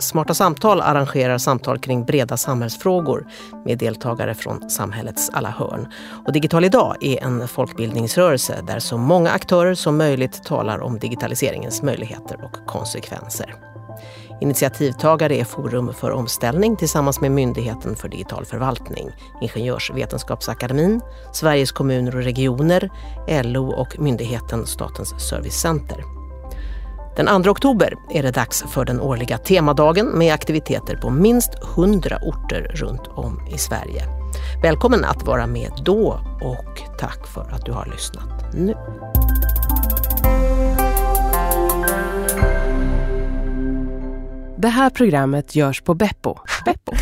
Smarta 0.00 0.34
samtal 0.34 0.80
arrangerar 0.80 1.38
samtal 1.38 1.78
kring 1.78 2.04
breda 2.04 2.36
samhällsfrågor 2.36 3.26
med 3.64 3.78
deltagare 3.78 4.34
från 4.34 4.70
samhällets 4.70 5.30
alla 5.30 5.50
hörn. 5.50 5.88
Och 6.26 6.32
Digital 6.32 6.64
idag 6.64 6.96
är 7.00 7.24
en 7.24 7.48
folkbildningsrörelse 7.48 8.64
där 8.66 8.78
så 8.78 8.98
många 8.98 9.30
aktörer 9.30 9.74
som 9.74 9.96
möjligt 9.96 10.44
talar 10.44 10.80
om 10.80 10.98
digitaliseringens 10.98 11.82
möjligheter 11.82 12.44
och 12.44 12.66
konsekvenser. 12.66 13.54
Initiativtagare 14.40 15.36
är 15.36 15.44
Forum 15.44 15.94
för 15.94 16.10
omställning 16.10 16.76
tillsammans 16.76 17.20
med 17.20 17.30
Myndigheten 17.30 17.96
för 17.96 18.08
digital 18.08 18.44
förvaltning, 18.44 19.10
Ingenjörsvetenskapsakademin, 19.40 21.00
Sveriges 21.32 21.72
kommuner 21.72 22.16
och 22.16 22.22
regioner, 22.22 22.90
LO 23.42 23.70
och 23.72 23.98
myndigheten 23.98 24.66
Statens 24.66 25.28
servicecenter. 25.28 26.19
Den 27.16 27.42
2 27.42 27.50
oktober 27.50 27.94
är 28.10 28.22
det 28.22 28.30
dags 28.30 28.64
för 28.68 28.84
den 28.84 29.00
årliga 29.00 29.38
temadagen 29.38 30.06
med 30.06 30.34
aktiviteter 30.34 30.96
på 30.96 31.10
minst 31.10 31.50
100 31.76 32.18
orter 32.22 32.72
runt 32.74 33.06
om 33.06 33.48
i 33.54 33.58
Sverige. 33.58 34.02
Välkommen 34.62 35.04
att 35.04 35.22
vara 35.22 35.46
med 35.46 35.72
då 35.84 36.20
och 36.42 36.98
tack 36.98 37.26
för 37.26 37.52
att 37.52 37.64
du 37.64 37.72
har 37.72 37.86
lyssnat 37.86 38.54
nu. 38.54 38.74
Det 44.56 44.68
här 44.68 44.90
programmet 44.90 45.56
görs 45.56 45.82
på 45.82 45.94
Beppo. 45.94 46.38
Beppo. 46.64 46.92